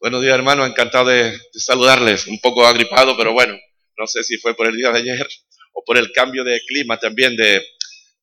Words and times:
Buenos 0.00 0.22
días, 0.22 0.34
hermano. 0.36 0.64
Encantado 0.64 1.08
de, 1.08 1.36
saludarles. 1.54 2.28
Un 2.28 2.38
poco 2.40 2.64
agripado, 2.64 3.16
pero 3.16 3.32
bueno, 3.32 3.58
no 3.96 4.06
sé 4.06 4.22
si 4.22 4.38
fue 4.38 4.54
por 4.54 4.68
el 4.68 4.76
día 4.76 4.92
de 4.92 5.00
ayer 5.00 5.26
o 5.72 5.82
por 5.84 5.98
el 5.98 6.12
cambio 6.12 6.44
de 6.44 6.60
clima 6.66 6.98
también 6.98 7.36
de, 7.36 7.66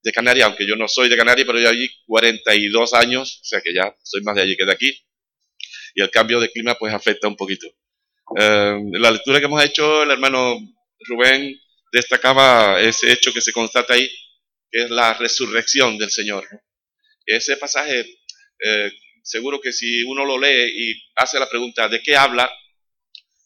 de 0.02 0.12
Canarias, 0.14 0.48
aunque 0.48 0.66
yo 0.66 0.78
no 0.78 0.88
soy 0.88 1.10
de 1.10 1.18
Canarias, 1.18 1.46
pero 1.46 1.60
yo 1.60 1.68
allí 1.68 1.90
42 2.08 2.94
años, 2.94 3.42
o 3.42 3.46
sea 3.46 3.60
que 3.60 3.74
ya 3.74 3.94
soy 4.02 4.22
más 4.22 4.36
de 4.36 4.44
allí 4.44 4.56
que 4.56 4.66
de 4.66 4.72
aquí. 4.72 5.06
Y 5.96 6.02
el 6.02 6.10
cambio 6.10 6.40
de 6.40 6.50
clima 6.50 6.76
pues 6.76 6.94
afecta 6.94 7.28
un 7.28 7.36
poquito. 7.36 7.68
Eh, 8.38 8.80
la 8.94 9.12
lectura 9.12 9.40
que 9.40 9.46
hemos 9.46 9.64
hecho, 9.64 10.04
el 10.04 10.12
hermano 10.12 10.58
Rubén 11.10 11.60
destacaba 11.92 12.80
ese 12.80 13.12
hecho 13.12 13.34
que 13.34 13.42
se 13.42 13.52
constata 13.52 13.96
ahí, 13.96 14.10
que 14.72 14.84
es 14.84 14.90
la 14.90 15.14
resurrección 15.16 15.98
del 15.98 16.10
Señor. 16.10 16.48
Ese 17.26 17.58
pasaje 17.58 18.06
eh, 18.64 18.92
seguro 19.26 19.60
que 19.60 19.74
si 19.74 20.04
uno 20.04 20.24
lo 20.24 20.40
lee 20.40 20.72
y 20.72 21.04
hace 21.16 21.40
la 21.40 21.50
pregunta 21.50 21.90
de 21.90 22.02
qué 22.02 22.16
habla, 22.16 22.50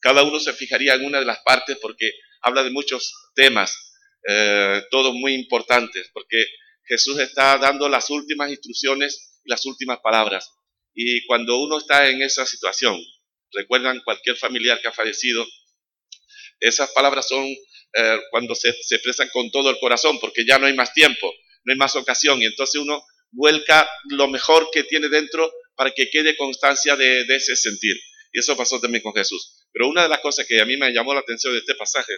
cada 0.02 0.24
uno 0.24 0.40
se 0.40 0.54
fijaría 0.54 0.94
en 0.94 1.06
una 1.06 1.20
de 1.20 1.26
las 1.26 1.40
partes 1.40 1.78
porque 1.82 2.12
habla 2.42 2.64
de 2.64 2.70
muchos 2.70 3.14
temas, 3.34 3.94
eh, 4.28 4.84
todos 4.92 5.14
muy 5.14 5.34
importantes, 5.34 6.10
porque 6.14 6.46
Jesús 6.86 7.20
está 7.20 7.58
dando 7.58 7.88
las 7.88 8.10
últimas 8.10 8.50
instrucciones 8.50 9.30
las 9.46 9.66
últimas 9.66 10.00
palabras. 10.00 10.52
Y 10.94 11.26
cuando 11.26 11.58
uno 11.58 11.78
está 11.78 12.10
en 12.10 12.22
esa 12.22 12.46
situación, 12.46 13.02
recuerdan 13.54 14.02
cualquier 14.04 14.36
familiar 14.36 14.82
que 14.82 14.90
ha 14.90 14.94
fallecido, 14.94 15.46
esas 16.60 16.92
palabras 16.92 17.28
son 17.28 17.46
eh, 17.46 18.20
cuando 18.32 18.54
se, 18.54 18.74
se 18.84 18.96
expresan 18.96 19.30
con 19.32 19.50
todo 19.50 19.70
el 19.70 19.80
corazón, 19.80 20.20
porque 20.20 20.46
ya 20.46 20.60
no 20.60 20.68
hay 20.68 20.74
más 20.74 20.94
tiempo, 20.94 21.34
no 21.64 21.72
hay 21.72 21.78
más 21.78 21.96
ocasión, 21.96 22.42
y 22.42 22.46
entonces 22.46 22.82
uno 22.82 23.02
vuelca 23.32 23.90
lo 24.10 24.28
mejor 24.28 24.70
que 24.72 24.84
tiene 24.84 25.08
dentro 25.08 25.50
para 25.80 25.92
que 25.92 26.10
quede 26.10 26.36
constancia 26.36 26.98
de, 26.98 27.22
ese 27.22 27.56
sentir. 27.56 27.96
Y 28.34 28.40
eso 28.40 28.58
pasó 28.58 28.82
también 28.82 29.02
con 29.02 29.14
Jesús. 29.14 29.66
Pero 29.72 29.88
una 29.88 30.04
de 30.04 30.10
las 30.10 30.20
cosas 30.20 30.46
que 30.46 30.60
a 30.60 30.66
mí 30.66 30.76
me 30.76 30.92
llamó 30.92 31.14
la 31.14 31.22
atención 31.22 31.54
de 31.54 31.60
este 31.60 31.74
pasaje, 31.74 32.12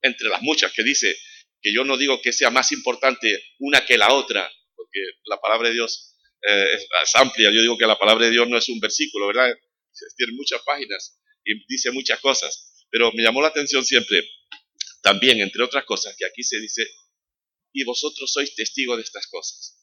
entre 0.00 0.30
las 0.30 0.40
muchas 0.40 0.72
que 0.72 0.82
dice 0.82 1.14
que 1.60 1.70
yo 1.70 1.84
no 1.84 1.98
digo 1.98 2.18
que 2.22 2.32
sea 2.32 2.48
más 2.48 2.72
importante 2.72 3.44
una 3.58 3.84
que 3.84 3.98
la 3.98 4.10
otra, 4.10 4.50
porque 4.74 5.00
la 5.26 5.38
palabra 5.38 5.68
de 5.68 5.74
Dios 5.74 6.16
eh, 6.48 6.78
es, 7.02 7.14
amplia, 7.16 7.50
yo 7.50 7.60
digo 7.60 7.76
que 7.76 7.86
la 7.86 7.98
palabra 7.98 8.24
de 8.24 8.30
Dios 8.30 8.48
no 8.48 8.56
es 8.56 8.70
un 8.70 8.80
versículo, 8.80 9.26
¿verdad? 9.26 9.54
Tiene 10.16 10.32
muchas 10.32 10.62
páginas 10.62 11.20
y 11.44 11.62
dice 11.68 11.90
muchas 11.90 12.20
cosas, 12.20 12.86
pero 12.90 13.12
me 13.12 13.22
llamó 13.22 13.42
la 13.42 13.48
atención 13.48 13.84
siempre, 13.84 14.26
también, 15.02 15.42
entre 15.42 15.62
otras 15.62 15.84
cosas, 15.84 16.16
que 16.16 16.24
aquí 16.24 16.42
se 16.42 16.58
dice, 16.58 16.88
y 17.74 17.84
vosotros 17.84 18.32
sois 18.32 18.54
testigos 18.54 18.96
de 18.96 19.02
estas 19.02 19.26
cosas 19.26 19.76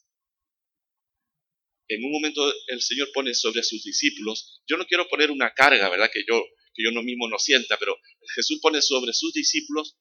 en 1.88 2.04
un 2.04 2.12
momento 2.12 2.52
el 2.68 2.80
Señor 2.80 3.10
pone 3.12 3.34
sobre 3.34 3.62
sus 3.62 3.82
discípulos, 3.84 4.62
yo 4.66 4.76
no 4.76 4.86
quiero 4.86 5.08
poner 5.08 5.30
una 5.30 5.52
carga, 5.52 5.88
¿verdad? 5.88 6.10
Que 6.12 6.24
yo, 6.26 6.42
que 6.74 6.82
yo 6.82 6.90
no 6.92 7.02
mismo 7.02 7.28
no 7.28 7.38
sienta, 7.38 7.78
pero 7.78 7.96
Jesús 8.34 8.58
pone 8.60 8.80
sobre 8.80 9.12
sus 9.12 9.32
discípulos 9.32 9.96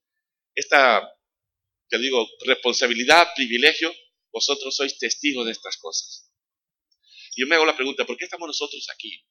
esta, 0.56 1.02
que 1.90 1.98
digo, 1.98 2.28
responsabilidad, 2.45 3.28
privilegio, 3.36 3.94
vosotros 4.31 4.75
sois 4.75 4.98
testigos 4.98 5.45
de 5.45 5.52
estas 5.52 5.78
cosas. 5.78 6.31
Y 7.36 7.42
yo 7.42 7.48
me 7.48 7.56
hago 7.56 7.66
la 7.66 7.75
pregunta, 7.75 8.06
¿por 8.06 8.18
qué 8.18 8.25
estamos 8.25 8.47
nosotros 8.47 8.88
aquí? 8.94 9.25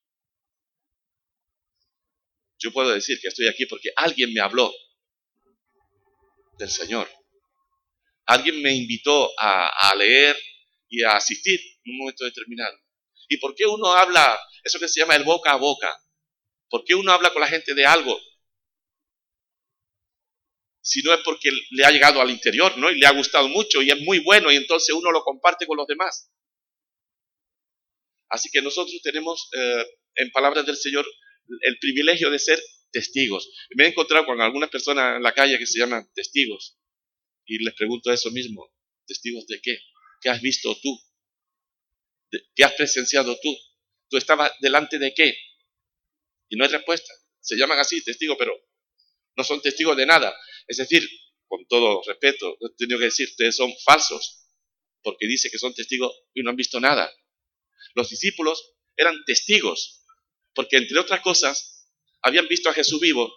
Yo 2.58 2.72
puedo 2.72 2.90
decir 2.90 3.20
que 3.20 3.28
estoy 3.28 3.48
aquí 3.48 3.66
porque 3.66 3.90
alguien 3.96 4.32
me 4.32 4.40
habló 4.40 4.72
del 6.58 6.70
Señor. 6.70 7.08
Alguien 8.26 8.62
me 8.62 8.72
invitó 8.72 9.32
a 9.36 9.92
leer 9.96 10.36
y 10.92 11.02
a 11.02 11.16
asistir 11.16 11.58
en 11.84 11.92
un 11.92 11.98
momento 12.00 12.24
determinado. 12.24 12.78
¿Y 13.26 13.38
por 13.38 13.54
qué 13.54 13.64
uno 13.66 13.92
habla, 13.92 14.38
eso 14.62 14.78
que 14.78 14.88
se 14.88 15.00
llama 15.00 15.16
el 15.16 15.24
boca 15.24 15.52
a 15.52 15.56
boca? 15.56 15.90
¿Por 16.68 16.84
qué 16.84 16.94
uno 16.94 17.12
habla 17.12 17.32
con 17.32 17.40
la 17.40 17.48
gente 17.48 17.74
de 17.74 17.86
algo? 17.86 18.20
Si 20.82 21.00
no 21.02 21.14
es 21.14 21.20
porque 21.24 21.50
le 21.70 21.84
ha 21.86 21.90
llegado 21.90 22.20
al 22.20 22.30
interior, 22.30 22.76
¿no? 22.76 22.90
Y 22.90 22.98
le 22.98 23.06
ha 23.06 23.12
gustado 23.12 23.48
mucho 23.48 23.80
y 23.80 23.90
es 23.90 24.00
muy 24.02 24.18
bueno 24.18 24.52
y 24.52 24.56
entonces 24.56 24.94
uno 24.94 25.10
lo 25.10 25.22
comparte 25.22 25.66
con 25.66 25.78
los 25.78 25.86
demás. 25.86 26.30
Así 28.28 28.50
que 28.50 28.60
nosotros 28.60 29.00
tenemos, 29.02 29.48
eh, 29.56 29.86
en 30.16 30.30
palabras 30.30 30.66
del 30.66 30.76
Señor, 30.76 31.06
el 31.62 31.78
privilegio 31.78 32.30
de 32.30 32.38
ser 32.38 32.62
testigos. 32.90 33.50
Me 33.76 33.84
he 33.84 33.88
encontrado 33.88 34.26
con 34.26 34.42
algunas 34.42 34.68
personas 34.68 35.16
en 35.16 35.22
la 35.22 35.32
calle 35.32 35.58
que 35.58 35.66
se 35.66 35.78
llaman 35.78 36.06
testigos 36.14 36.78
y 37.46 37.64
les 37.64 37.74
pregunto 37.74 38.12
eso 38.12 38.30
mismo. 38.30 38.70
¿Testigos 39.06 39.46
de 39.46 39.60
qué? 39.62 39.78
¿Qué 40.22 40.30
has 40.30 40.40
visto 40.40 40.74
tú? 40.80 40.98
¿Qué 42.54 42.64
has 42.64 42.72
presenciado 42.72 43.36
tú? 43.42 43.54
¿Tú 44.08 44.16
estabas 44.16 44.52
delante 44.60 44.98
de 44.98 45.12
qué? 45.12 45.36
Y 46.48 46.56
no 46.56 46.64
hay 46.64 46.70
respuesta. 46.70 47.12
Se 47.40 47.56
llaman 47.56 47.78
así 47.78 48.02
testigos, 48.02 48.36
pero 48.38 48.52
no 49.36 49.44
son 49.44 49.60
testigos 49.60 49.96
de 49.96 50.06
nada. 50.06 50.34
Es 50.68 50.76
decir, 50.76 51.06
con 51.48 51.66
todo 51.66 52.02
respeto, 52.06 52.56
he 52.60 52.74
tenido 52.76 52.98
que 52.98 53.06
decir, 53.06 53.28
ustedes 53.28 53.56
son 53.56 53.70
falsos, 53.84 54.46
porque 55.02 55.26
dice 55.26 55.50
que 55.50 55.58
son 55.58 55.74
testigos 55.74 56.14
y 56.32 56.42
no 56.42 56.50
han 56.50 56.56
visto 56.56 56.80
nada. 56.80 57.12
Los 57.94 58.08
discípulos 58.08 58.74
eran 58.96 59.22
testigos, 59.26 60.04
porque 60.54 60.76
entre 60.76 60.98
otras 60.98 61.20
cosas, 61.20 61.90
habían 62.22 62.46
visto 62.46 62.70
a 62.70 62.72
Jesús 62.72 63.00
vivo, 63.00 63.30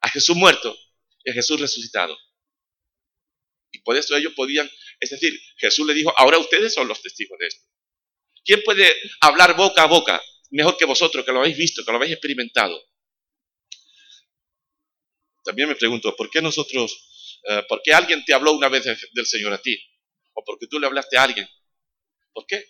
a 0.00 0.08
Jesús 0.08 0.36
muerto 0.36 0.76
y 1.24 1.30
a 1.30 1.32
Jesús 1.32 1.58
resucitado. 1.60 2.16
Y 3.72 3.80
por 3.80 3.96
eso 3.96 4.16
ellos 4.16 4.32
podían, 4.34 4.68
es 4.98 5.10
decir, 5.10 5.38
Jesús 5.56 5.86
le 5.86 5.94
dijo, 5.94 6.12
ahora 6.16 6.38
ustedes 6.38 6.74
son 6.74 6.88
los 6.88 7.00
testigos 7.02 7.38
de 7.38 7.46
esto. 7.46 7.64
¿Quién 8.44 8.62
puede 8.64 8.90
hablar 9.20 9.56
boca 9.56 9.82
a 9.82 9.86
boca 9.86 10.22
mejor 10.50 10.76
que 10.76 10.84
vosotros, 10.84 11.24
que 11.24 11.32
lo 11.32 11.40
habéis 11.40 11.56
visto, 11.56 11.84
que 11.84 11.90
lo 11.92 11.98
habéis 11.98 12.12
experimentado? 12.12 12.82
También 15.44 15.68
me 15.68 15.76
pregunto, 15.76 16.14
¿por 16.16 16.30
qué 16.30 16.42
nosotros, 16.42 17.38
eh, 17.48 17.64
por 17.68 17.80
qué 17.82 17.94
alguien 17.94 18.24
te 18.24 18.34
habló 18.34 18.52
una 18.52 18.68
vez 18.68 18.84
del 19.12 19.26
Señor 19.26 19.52
a 19.52 19.62
ti? 19.62 19.78
¿O 20.34 20.44
porque 20.44 20.66
tú 20.66 20.78
le 20.78 20.86
hablaste 20.86 21.16
a 21.16 21.22
alguien? 21.22 21.48
¿Por 22.32 22.46
qué? 22.46 22.64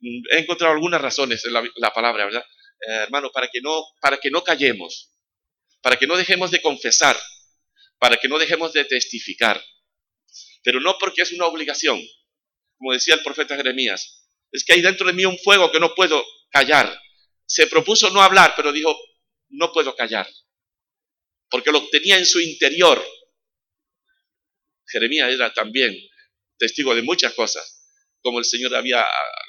Mm, 0.00 0.22
he 0.30 0.38
encontrado 0.40 0.72
algunas 0.72 1.00
razones 1.00 1.44
en 1.44 1.52
la, 1.52 1.92
palabra, 1.92 2.26
¿verdad? 2.26 2.44
Eh, 2.86 3.02
hermano, 3.04 3.30
para 3.32 3.48
que, 3.48 3.60
no, 3.60 3.82
para 4.00 4.18
que 4.18 4.30
no 4.30 4.44
callemos, 4.44 5.10
para 5.80 5.96
que 5.96 6.06
no 6.06 6.16
dejemos 6.16 6.50
de 6.50 6.60
confesar, 6.60 7.16
para 8.04 8.18
que 8.18 8.28
no 8.28 8.38
dejemos 8.38 8.74
de 8.74 8.84
testificar. 8.84 9.64
Pero 10.62 10.78
no 10.78 10.98
porque 10.98 11.22
es 11.22 11.32
una 11.32 11.46
obligación, 11.46 11.98
como 12.76 12.92
decía 12.92 13.14
el 13.14 13.22
profeta 13.22 13.56
Jeremías, 13.56 14.28
es 14.52 14.62
que 14.62 14.74
hay 14.74 14.82
dentro 14.82 15.06
de 15.06 15.14
mí 15.14 15.24
un 15.24 15.38
fuego 15.38 15.72
que 15.72 15.80
no 15.80 15.94
puedo 15.94 16.22
callar. 16.50 17.00
Se 17.46 17.66
propuso 17.66 18.10
no 18.10 18.20
hablar, 18.20 18.52
pero 18.56 18.72
dijo, 18.72 18.94
no 19.48 19.72
puedo 19.72 19.96
callar, 19.96 20.28
porque 21.48 21.72
lo 21.72 21.88
tenía 21.88 22.18
en 22.18 22.26
su 22.26 22.40
interior. 22.40 23.02
Jeremías 24.86 25.32
era 25.32 25.54
también 25.54 25.96
testigo 26.58 26.94
de 26.94 27.00
muchas 27.00 27.32
cosas, 27.32 27.88
como 28.20 28.38
el 28.38 28.44
Señor 28.44 28.74
había, 28.74 29.02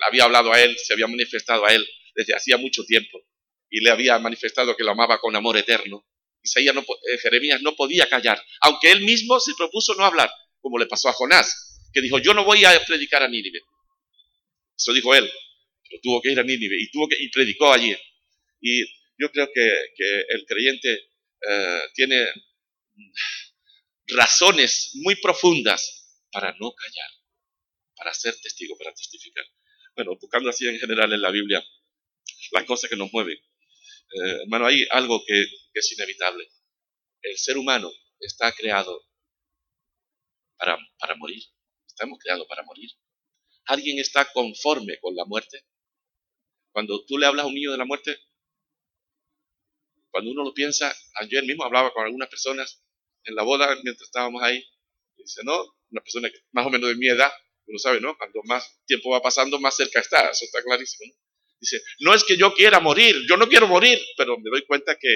había 0.07 0.23
hablado 0.23 0.53
a 0.53 0.61
él, 0.61 0.77
se 0.79 0.93
había 0.93 1.07
manifestado 1.07 1.65
a 1.65 1.73
él 1.73 1.85
desde 2.15 2.33
hacía 2.33 2.55
mucho 2.55 2.85
tiempo, 2.85 3.19
y 3.69 3.81
le 3.81 3.91
había 3.91 4.17
manifestado 4.17 4.77
que 4.77 4.85
lo 4.85 4.91
amaba 4.91 5.19
con 5.19 5.35
amor 5.35 5.57
eterno. 5.57 6.07
Isaías 6.45 6.73
no, 6.73 6.81
eh, 6.81 7.17
Jeremías 7.21 7.61
no 7.61 7.75
podía 7.75 8.07
callar, 8.07 8.41
aunque 8.61 8.91
él 8.91 9.01
mismo 9.01 9.39
se 9.39 9.53
propuso 9.57 9.95
no 9.95 10.05
hablar, 10.05 10.31
como 10.61 10.77
le 10.77 10.85
pasó 10.85 11.09
a 11.09 11.13
Jonás, 11.13 11.89
que 11.93 12.01
dijo, 12.01 12.19
yo 12.19 12.33
no 12.33 12.43
voy 12.45 12.63
a 12.65 12.85
predicar 12.85 13.23
a 13.23 13.27
Nínive. 13.27 13.59
Eso 14.77 14.93
dijo 14.93 15.13
él, 15.15 15.29
pero 15.83 16.01
tuvo 16.01 16.21
que 16.21 16.31
ir 16.31 16.39
a 16.39 16.43
Nínive 16.43 16.75
y, 16.79 16.89
tuvo 16.91 17.07
que, 17.07 17.15
y 17.19 17.29
predicó 17.29 17.71
allí. 17.71 17.95
Y 18.61 18.81
yo 19.17 19.31
creo 19.31 19.49
que, 19.53 19.65
el 20.29 20.45
creyente 20.45 21.09
eh, 21.47 21.81
tiene 21.93 22.25
razones 24.07 24.91
muy 24.95 25.15
profundas 25.15 26.21
para 26.31 26.55
no 26.59 26.73
callar, 26.73 27.09
para 27.95 28.13
ser 28.13 28.35
testigo, 28.41 28.77
para 28.77 28.93
testificar. 28.93 29.45
Bueno, 29.95 30.17
buscando 30.19 30.49
así 30.49 30.67
en 30.67 30.79
general 30.79 31.13
en 31.13 31.21
la 31.21 31.31
Biblia 31.31 31.63
las 32.51 32.65
cosas 32.65 32.89
que 32.89 32.95
nos 32.97 33.11
mueven. 33.13 33.37
Eh, 34.11 34.41
hermano, 34.43 34.67
hay 34.67 34.85
algo 34.91 35.21
que, 35.25 35.45
es 35.73 35.91
inevitable. 35.91 36.47
El 37.21 37.37
ser 37.37 37.57
humano 37.57 37.91
está 38.19 38.51
creado 38.53 39.05
para, 40.57 40.77
para 40.99 41.15
morir. 41.15 41.43
Estamos 41.87 42.19
creados 42.19 42.47
para 42.47 42.63
morir. 42.63 42.89
¿Alguien 43.65 43.99
está 43.99 44.31
conforme 44.31 44.99
con 44.99 45.15
la 45.15 45.25
muerte? 45.25 45.65
Cuando 46.71 47.03
tú 47.05 47.17
le 47.17 47.25
hablas 47.25 47.45
a 47.45 47.47
un 47.47 47.55
niño 47.55 47.71
de 47.71 47.77
la 47.77 47.85
muerte, 47.85 48.17
cuando 50.11 50.31
uno 50.31 50.43
lo 50.43 50.53
piensa, 50.53 50.95
ayer 51.15 51.43
mismo 51.43 51.65
hablaba 51.65 51.91
con 51.91 52.05
algunas 52.05 52.29
personas 52.29 52.81
en 53.25 53.35
la 53.35 53.43
boda 53.43 53.75
mientras 53.83 54.07
estábamos 54.07 54.41
ahí, 54.43 54.63
y 55.17 55.23
dice, 55.23 55.41
no, 55.43 55.61
una 55.89 56.01
persona 56.01 56.29
más 56.51 56.65
o 56.65 56.69
menos 56.69 56.89
de 56.89 56.95
mi 56.95 57.07
edad, 57.07 57.31
uno 57.67 57.79
sabe, 57.79 57.99
¿no? 57.99 58.17
Cuando 58.17 58.41
más 58.43 58.79
tiempo 58.85 59.09
va 59.09 59.21
pasando, 59.21 59.59
más 59.59 59.75
cerca 59.75 59.99
está, 59.99 60.29
eso 60.29 60.45
está 60.45 60.61
clarísimo. 60.61 61.11
¿no? 61.11 61.24
Dice, 61.59 61.81
no 61.99 62.13
es 62.13 62.23
que 62.23 62.37
yo 62.37 62.53
quiera 62.53 62.79
morir, 62.79 63.15
yo 63.27 63.37
no 63.37 63.47
quiero 63.47 63.67
morir, 63.67 63.99
pero 64.17 64.37
me 64.37 64.49
doy 64.49 64.65
cuenta 64.65 64.97
que, 64.97 65.09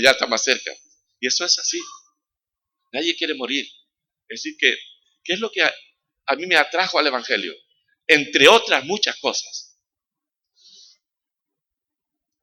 ya 0.00 0.10
está 0.10 0.26
más 0.26 0.42
cerca. 0.42 0.72
Y 1.20 1.26
eso 1.26 1.44
es 1.44 1.58
así. 1.58 1.80
Nadie 2.92 3.16
quiere 3.16 3.34
morir. 3.34 3.66
Es 4.28 4.42
decir, 4.42 4.56
que, 4.58 4.76
¿qué 5.24 5.34
es 5.34 5.40
lo 5.40 5.50
que 5.50 5.62
a, 5.62 5.74
a 6.26 6.36
mí 6.36 6.46
me 6.46 6.56
atrajo 6.56 6.98
al 6.98 7.06
Evangelio? 7.06 7.54
Entre 8.06 8.48
otras 8.48 8.84
muchas 8.84 9.18
cosas. 9.20 9.66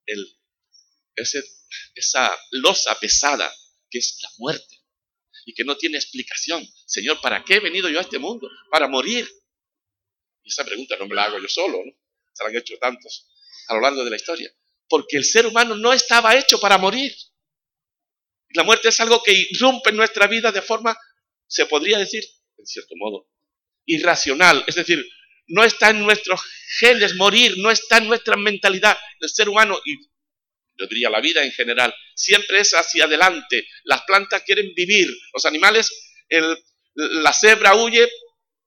el, 0.05 0.39
ese, 1.15 1.43
esa 1.95 2.35
losa 2.51 2.97
pesada 2.99 3.53
que 3.89 3.99
es 3.99 4.17
la 4.21 4.29
muerte 4.37 4.81
y 5.45 5.53
que 5.53 5.63
no 5.63 5.77
tiene 5.77 5.97
explicación. 5.97 6.67
Señor, 6.85 7.19
¿para 7.21 7.43
qué 7.43 7.55
he 7.55 7.59
venido 7.59 7.89
yo 7.89 7.99
a 7.99 8.03
este 8.03 8.19
mundo? 8.19 8.49
Para 8.71 8.87
morir. 8.87 9.27
Y 10.43 10.49
esa 10.49 10.65
pregunta 10.65 10.95
no 10.97 11.07
me 11.07 11.15
la 11.15 11.25
hago 11.25 11.39
yo 11.39 11.47
solo, 11.47 11.79
¿no? 11.85 11.91
Se 12.33 12.43
han 12.43 12.55
hecho 12.55 12.75
tantos 12.79 13.27
a 13.67 13.75
lo 13.75 13.81
largo 13.81 14.03
de 14.03 14.09
la 14.09 14.15
historia. 14.15 14.51
Porque 14.89 15.17
el 15.17 15.23
ser 15.23 15.47
humano 15.47 15.75
no 15.75 15.93
estaba 15.93 16.35
hecho 16.35 16.59
para 16.59 16.77
morir. 16.77 17.15
La 18.49 18.63
muerte 18.63 18.89
es 18.89 18.99
algo 18.99 19.23
que 19.23 19.33
irrumpe 19.33 19.89
en 19.89 19.97
nuestra 19.97 20.27
vida 20.27 20.51
de 20.51 20.61
forma, 20.61 20.95
se 21.47 21.65
podría 21.65 21.97
decir, 21.97 22.23
en 22.57 22.65
cierto 22.65 22.95
modo, 22.97 23.27
irracional. 23.85 24.63
Es 24.67 24.75
decir, 24.75 25.03
no 25.47 25.63
está 25.63 25.89
en 25.89 26.01
nuestros 26.01 26.41
genes 26.79 27.15
morir, 27.15 27.55
no 27.57 27.71
está 27.71 27.97
en 27.97 28.07
nuestra 28.07 28.35
mentalidad 28.35 28.97
del 29.19 29.29
ser 29.29 29.49
humano 29.49 29.79
y 29.85 29.97
yo 30.75 30.87
diría 30.87 31.09
la 31.09 31.21
vida 31.21 31.43
en 31.43 31.51
general. 31.51 31.93
Siempre 32.15 32.59
es 32.59 32.73
hacia 32.73 33.05
adelante. 33.05 33.67
Las 33.83 34.01
plantas 34.03 34.43
quieren 34.43 34.73
vivir. 34.75 35.07
Los 35.33 35.45
animales, 35.45 35.91
la 36.95 37.33
cebra 37.33 37.75
huye 37.75 38.09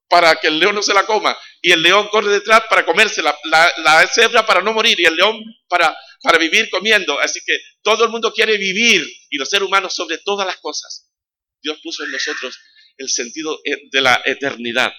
para 0.08 0.36
que 0.36 0.48
el 0.48 0.58
león 0.58 0.74
no 0.74 0.82
se 0.82 0.94
la 0.94 1.04
coma 1.04 1.36
y 1.60 1.72
el 1.72 1.82
león 1.82 2.08
corre 2.08 2.30
detrás 2.30 2.62
para 2.68 2.84
comerse 2.84 3.22
la, 3.22 3.36
la, 3.44 4.06
cebra 4.06 4.46
para 4.46 4.62
no 4.62 4.72
morir 4.72 4.98
y 5.00 5.04
el 5.04 5.16
león 5.16 5.42
para, 5.68 5.96
para 6.22 6.38
vivir 6.38 6.70
comiendo. 6.70 7.18
Así 7.20 7.40
que 7.44 7.58
todo 7.82 8.04
el 8.04 8.10
mundo 8.10 8.32
quiere 8.32 8.56
vivir 8.56 9.04
y 9.30 9.36
los 9.36 9.48
seres 9.48 9.66
humanos 9.66 9.94
sobre 9.94 10.18
todas 10.18 10.46
las 10.46 10.58
cosas. 10.58 11.10
Dios 11.62 11.78
puso 11.82 12.04
en 12.04 12.12
nosotros 12.12 12.58
el 12.98 13.08
sentido 13.08 13.60
eh, 13.64 13.88
de 13.90 14.00
la 14.00 14.22
eternidad, 14.24 14.92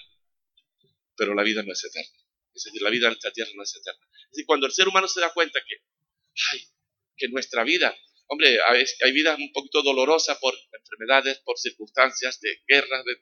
pero 1.15 1.33
la 1.33 1.43
vida 1.43 1.63
no 1.63 1.71
es 1.71 1.83
eterna. 1.83 2.17
Es 2.53 2.63
decir, 2.63 2.81
la 2.81 2.89
vida 2.89 3.07
en 3.07 3.13
esta 3.13 3.31
tierra 3.31 3.51
no 3.55 3.63
es 3.63 3.75
eterna. 3.75 4.05
Es 4.23 4.31
decir, 4.31 4.45
cuando 4.45 4.65
el 4.65 4.73
ser 4.73 4.87
humano 4.87 5.07
se 5.07 5.21
da 5.21 5.31
cuenta 5.33 5.59
que, 5.65 5.75
ay, 6.51 6.67
que 7.15 7.29
nuestra 7.29 7.63
vida, 7.63 7.95
hombre, 8.27 8.57
hay 8.67 9.11
vidas 9.13 9.37
un 9.39 9.51
poquito 9.53 9.81
dolorosas 9.83 10.37
por 10.39 10.53
enfermedades, 10.73 11.39
por 11.45 11.57
circunstancias 11.57 12.39
de 12.41 12.61
guerras, 12.67 13.05
de 13.05 13.15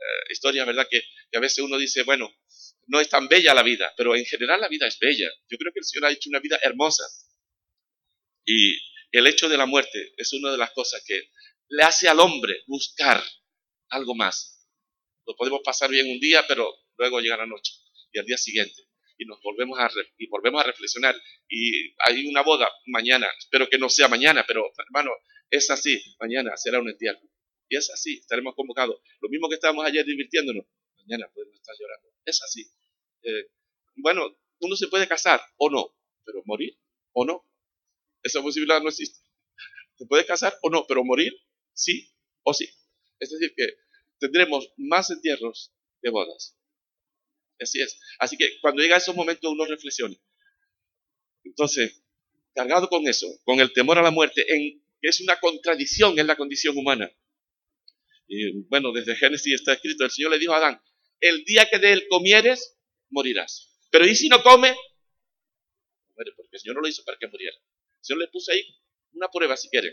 eh, 0.00 0.32
historias, 0.32 0.66
¿verdad? 0.66 0.86
Que, 0.90 1.02
a 1.36 1.40
veces 1.40 1.58
uno 1.58 1.78
dice, 1.78 2.02
bueno, 2.02 2.32
no 2.86 3.00
es 3.00 3.08
tan 3.08 3.28
bella 3.28 3.54
la 3.54 3.62
vida, 3.62 3.92
pero 3.96 4.16
en 4.16 4.24
general 4.24 4.60
la 4.60 4.68
vida 4.68 4.86
es 4.86 4.98
bella. 4.98 5.28
Yo 5.48 5.58
creo 5.58 5.72
que 5.72 5.80
el 5.80 5.84
Señor 5.84 6.06
ha 6.06 6.12
hecho 6.12 6.30
una 6.30 6.40
vida 6.40 6.58
hermosa. 6.62 7.04
Y 8.44 8.76
el 9.12 9.26
hecho 9.26 9.48
de 9.48 9.56
la 9.56 9.66
muerte 9.66 10.12
es 10.16 10.32
una 10.32 10.50
de 10.50 10.58
las 10.58 10.72
cosas 10.72 11.02
que 11.06 11.30
le 11.68 11.82
hace 11.82 12.08
al 12.08 12.18
hombre 12.20 12.64
buscar 12.66 13.22
algo 13.90 14.14
más. 14.14 14.66
Lo 15.26 15.36
podemos 15.36 15.60
pasar 15.64 15.90
bien 15.90 16.10
un 16.10 16.18
día, 16.18 16.44
pero 16.48 16.68
luego 16.96 17.20
llega 17.20 17.36
la 17.36 17.46
noche 17.46 17.74
y 18.12 18.18
al 18.18 18.26
día 18.26 18.38
siguiente 18.38 18.90
y 19.20 19.26
nos 19.26 19.40
volvemos 19.42 19.78
a, 19.78 19.90
y 20.16 20.26
volvemos 20.28 20.62
a 20.62 20.66
reflexionar. 20.66 21.14
Y 21.48 21.94
hay 21.98 22.26
una 22.26 22.42
boda 22.42 22.68
mañana, 22.86 23.28
espero 23.38 23.68
que 23.68 23.78
no 23.78 23.88
sea 23.90 24.08
mañana, 24.08 24.44
pero 24.46 24.72
hermano, 24.78 25.10
es 25.50 25.70
así, 25.70 26.02
mañana 26.18 26.56
será 26.56 26.80
un 26.80 26.88
entierro. 26.88 27.20
Y 27.70 27.76
es 27.76 27.88
así, 27.90 28.18
estaremos 28.18 28.56
convocados. 28.56 29.00
Lo 29.20 29.28
mismo 29.28 29.48
que 29.48 29.54
estábamos 29.54 29.86
ayer 29.86 30.04
divirtiéndonos, 30.04 30.66
mañana 30.96 31.30
podemos 31.32 31.54
estar 31.54 31.74
llorando. 31.78 32.08
Es 32.24 32.42
así. 32.42 32.68
Eh, 33.22 33.46
bueno, 33.94 34.36
uno 34.58 34.74
se 34.74 34.88
puede 34.88 35.06
casar 35.06 35.40
o 35.56 35.70
no, 35.70 35.94
pero 36.24 36.42
morir 36.46 36.76
o 37.12 37.24
no. 37.24 37.46
Esa 38.24 38.42
posibilidad 38.42 38.82
no 38.82 38.88
existe. 38.88 39.20
Se 39.94 40.04
puede 40.06 40.26
casar 40.26 40.52
o 40.62 40.68
no, 40.68 40.84
pero 40.88 41.04
morir 41.04 41.32
sí 41.72 42.12
o 42.42 42.52
sí. 42.52 42.68
Es 43.20 43.30
decir, 43.30 43.54
que 43.56 43.68
tendremos 44.18 44.72
más 44.76 45.10
entierros 45.10 45.72
que 46.02 46.10
bodas. 46.10 46.58
Así 47.60 47.80
es. 47.80 48.00
Así 48.18 48.36
que 48.36 48.58
cuando 48.60 48.82
llega 48.82 48.96
esos 48.96 49.14
momentos 49.14 49.48
uno 49.48 49.64
reflexiona. 49.64 50.16
Entonces, 51.44 52.02
cargado 52.52 52.88
con 52.88 53.06
eso, 53.06 53.28
con 53.44 53.60
el 53.60 53.72
temor 53.72 53.96
a 53.98 54.02
la 54.02 54.10
muerte, 54.10 54.44
en, 54.48 54.82
que 55.00 55.08
es 55.08 55.20
una 55.20 55.38
contradicción 55.38 56.18
en 56.18 56.26
la 56.26 56.36
condición 56.36 56.76
humana. 56.76 57.08
Y 58.32 58.62
bueno, 58.68 58.92
desde 58.92 59.16
Génesis 59.16 59.54
está 59.54 59.72
escrito, 59.72 60.04
el 60.04 60.10
Señor 60.12 60.30
le 60.30 60.38
dijo 60.38 60.52
a 60.52 60.58
Adán, 60.58 60.80
el 61.18 61.42
día 61.44 61.68
que 61.68 61.80
de 61.80 61.92
él 61.92 62.06
comieres, 62.08 62.78
morirás. 63.10 63.76
Pero 63.90 64.06
¿y 64.06 64.14
si 64.14 64.28
no 64.28 64.40
come? 64.40 64.72
Muere, 66.14 66.30
porque 66.36 66.50
el 66.52 66.60
Señor 66.60 66.76
no 66.76 66.82
lo 66.82 66.88
hizo 66.88 67.04
para 67.04 67.18
que 67.18 67.26
muriera. 67.26 67.56
El 67.56 68.04
Señor 68.04 68.20
le 68.20 68.28
puso 68.28 68.52
ahí 68.52 68.64
una 69.14 69.28
prueba, 69.28 69.56
si 69.56 69.68
quieren. 69.68 69.92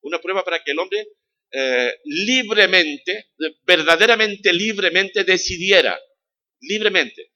Una 0.00 0.22
prueba 0.22 0.42
para 0.42 0.64
que 0.64 0.70
el 0.70 0.78
hombre 0.78 1.06
eh, 1.52 2.00
libremente, 2.04 3.32
verdaderamente 3.66 4.50
libremente 4.50 5.22
decidiera 5.24 6.00
libremente. 6.62 7.30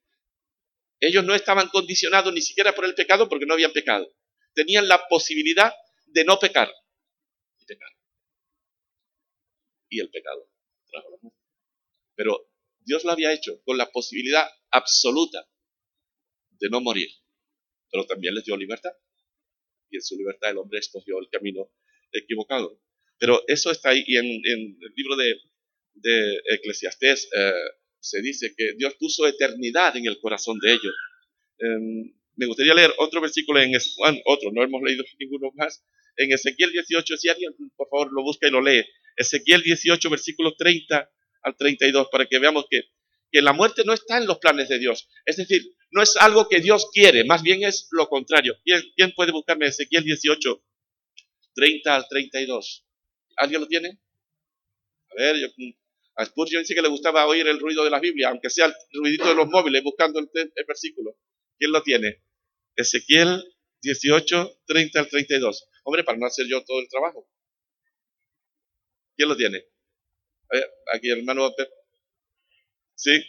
Ellos 1.00 1.22
no 1.22 1.34
estaban 1.34 1.68
condicionados 1.68 2.32
ni 2.32 2.40
siquiera 2.40 2.74
por 2.74 2.86
el 2.86 2.94
pecado 2.94 3.28
porque 3.28 3.44
no 3.44 3.52
habían 3.52 3.74
pecado. 3.74 4.10
Tenían 4.54 4.88
la 4.88 5.06
posibilidad 5.06 5.70
de 6.06 6.24
no 6.24 6.38
pecar. 6.38 6.72
Y 7.60 7.66
el 9.90 10.10
pecado 10.10 10.50
Pero 12.14 12.50
Dios 12.80 13.04
lo 13.04 13.12
había 13.12 13.32
hecho 13.32 13.62
con 13.64 13.78
la 13.78 13.90
posibilidad 13.90 14.46
absoluta 14.70 15.46
de 16.58 16.68
no 16.68 16.80
morir. 16.80 17.10
Pero 17.90 18.06
también 18.06 18.34
les 18.34 18.44
dio 18.44 18.56
libertad. 18.56 18.92
Y 19.90 19.96
en 19.96 20.02
su 20.02 20.16
libertad 20.16 20.50
el 20.50 20.58
hombre 20.58 20.78
escogió 20.78 21.18
el 21.18 21.28
camino 21.30 21.70
equivocado. 22.12 22.82
Pero 23.18 23.42
eso 23.46 23.70
está 23.70 23.90
ahí. 23.90 24.04
Y 24.06 24.16
en, 24.16 24.26
el 24.26 24.92
libro 24.94 25.16
de, 25.16 25.36
de 25.94 26.40
Eclesiastés, 26.54 27.28
eh, 27.34 27.52
se 28.00 28.22
dice 28.22 28.54
que 28.56 28.74
Dios 28.74 28.94
puso 28.98 29.26
eternidad 29.26 29.96
en 29.96 30.06
el 30.06 30.20
corazón 30.20 30.58
de 30.60 30.72
ellos. 30.72 30.94
Em, 31.58 32.14
me 32.36 32.46
gustaría 32.46 32.74
leer 32.74 32.92
otro 32.98 33.20
versículo 33.20 33.60
en 33.60 33.72
otro, 34.24 34.52
no 34.52 34.62
hemos 34.62 34.82
leído 34.82 35.04
ninguno 35.18 35.50
más. 35.54 35.84
En 36.16 36.32
Ezequiel 36.32 36.72
18, 36.72 37.16
si 37.16 37.28
alguien 37.28 37.54
por 37.76 37.88
favor 37.88 38.12
lo 38.12 38.22
busca 38.22 38.46
y 38.46 38.50
lo 38.50 38.60
lee. 38.60 38.84
Ezequiel 39.18 39.62
18, 39.62 40.08
versículos 40.10 40.56
30 40.56 41.10
al 41.42 41.56
32, 41.56 42.08
para 42.10 42.26
que 42.26 42.38
veamos 42.38 42.66
que, 42.70 42.84
que 43.30 43.42
la 43.42 43.52
muerte 43.52 43.82
no 43.84 43.92
está 43.92 44.18
en 44.18 44.26
los 44.26 44.38
planes 44.38 44.68
de 44.68 44.78
Dios. 44.78 45.08
Es 45.26 45.36
decir, 45.36 45.62
no 45.90 46.02
es 46.02 46.16
algo 46.16 46.48
que 46.48 46.60
Dios 46.60 46.88
quiere, 46.92 47.24
más 47.24 47.42
bien 47.42 47.64
es 47.64 47.88
lo 47.90 48.08
contrario. 48.08 48.56
¿Quién, 48.64 48.82
quién 48.96 49.12
puede 49.12 49.32
buscarme 49.32 49.66
Ezequiel 49.66 50.04
18, 50.04 50.64
30 51.54 51.94
al 51.94 52.06
32? 52.08 52.86
¿Alguien 53.36 53.60
lo 53.60 53.68
tiene? 53.68 53.98
A 55.10 55.14
ver, 55.14 55.36
yo 55.36 55.48
a 56.18 56.24
Spurgeon 56.24 56.62
dice 56.62 56.74
que 56.74 56.82
le 56.82 56.88
gustaba 56.88 57.26
oír 57.26 57.46
el 57.46 57.60
ruido 57.60 57.84
de 57.84 57.90
la 57.90 58.00
Biblia, 58.00 58.30
aunque 58.30 58.50
sea 58.50 58.66
el 58.66 58.74
ruidito 58.92 59.28
de 59.28 59.36
los 59.36 59.48
móviles 59.48 59.84
buscando 59.84 60.18
el, 60.18 60.28
versículo. 60.66 61.16
¿Quién 61.56 61.70
lo 61.70 61.80
tiene? 61.82 62.24
Ezequiel 62.74 63.44
18, 63.82 64.62
30 64.66 64.98
al 64.98 65.08
32. 65.08 65.68
Hombre, 65.84 66.02
para 66.02 66.18
no 66.18 66.26
hacer 66.26 66.46
yo 66.48 66.64
todo 66.64 66.80
el 66.80 66.88
trabajo. 66.88 67.28
¿Quién 69.18 69.28
lo 69.30 69.36
tiene? 69.36 69.64
Aquí 70.94 71.10
el 71.10 71.18
hermano. 71.18 71.50
Sí. 72.94 73.20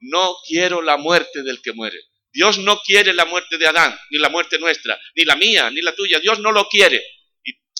No 0.00 0.34
quiero 0.46 0.80
la 0.80 0.96
muerte 0.96 1.42
del 1.42 1.60
que 1.60 1.72
muere. 1.72 1.98
Dios 2.32 2.58
no 2.58 2.80
quiere 2.80 3.12
la 3.12 3.24
muerte 3.24 3.58
de 3.58 3.66
Adán, 3.66 3.98
ni 4.10 4.18
la 4.18 4.28
muerte 4.28 4.58
nuestra, 4.58 4.98
ni 5.14 5.24
la 5.24 5.36
mía, 5.36 5.70
ni 5.70 5.82
la 5.82 5.94
tuya. 5.94 6.20
Dios 6.20 6.38
no 6.38 6.52
lo 6.52 6.68
quiere. 6.68 7.04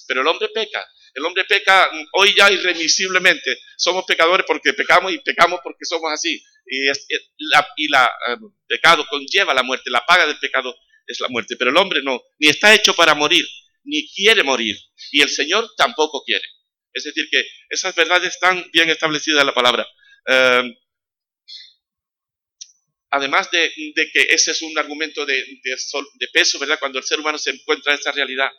pero 0.06 0.22
el 0.22 0.26
hombre 0.26 0.48
peca. 0.48 0.86
El 1.14 1.24
hombre 1.24 1.44
peca 1.44 1.90
hoy 2.12 2.34
ya 2.36 2.50
irremisiblemente. 2.50 3.58
Somos 3.76 4.04
pecadores 4.04 4.44
porque 4.46 4.72
pecamos 4.74 5.12
y 5.12 5.18
pecamos 5.18 5.60
porque 5.62 5.84
somos 5.84 6.12
así. 6.12 6.42
Y, 6.66 6.88
el 6.88 6.96
y 7.76 7.88
la, 7.88 8.10
um, 8.34 8.54
pecado 8.66 9.06
conlleva 9.08 9.54
la 9.54 9.62
muerte. 9.62 9.90
La 9.90 10.04
paga 10.04 10.26
del 10.26 10.38
pecado 10.38 10.76
es 11.06 11.20
la 11.20 11.28
muerte. 11.28 11.56
Pero 11.56 11.70
el 11.70 11.76
hombre 11.76 12.02
no. 12.02 12.20
Ni 12.38 12.48
está 12.48 12.74
hecho 12.74 12.94
para 12.94 13.14
morir, 13.14 13.46
ni 13.84 14.08
quiere 14.12 14.42
morir. 14.42 14.76
Y 15.10 15.22
el 15.22 15.30
Señor 15.30 15.70
tampoco 15.76 16.22
quiere. 16.24 16.46
Es 16.92 17.04
decir, 17.04 17.28
que 17.30 17.44
esas 17.68 17.94
verdades 17.94 18.34
están 18.34 18.68
bien 18.72 18.90
establecidas 18.90 19.40
en 19.40 19.46
la 19.46 19.54
palabra. 19.54 19.86
Um, 20.26 20.74
además 23.10 23.50
de, 23.50 23.72
que 23.94 24.26
ese 24.30 24.52
es 24.52 24.62
un 24.62 24.76
argumento 24.78 25.26
de, 25.26 25.44
peso, 26.32 26.58
¿verdad? 26.58 26.78
Cuando 26.78 26.98
el 26.98 27.04
ser 27.04 27.20
humano 27.20 27.38
se 27.38 27.50
encuentra 27.50 27.92
en 27.92 27.98
esa 27.98 28.12
realidad 28.12 28.50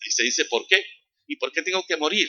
y 0.00 0.10
se 0.10 0.22
dice, 0.22 0.44
¿por 0.46 0.66
qué? 0.66 0.84
¿Y 1.26 1.36
por 1.36 1.52
qué 1.52 1.62
tengo 1.62 1.84
que 1.86 1.96
morir? 1.96 2.28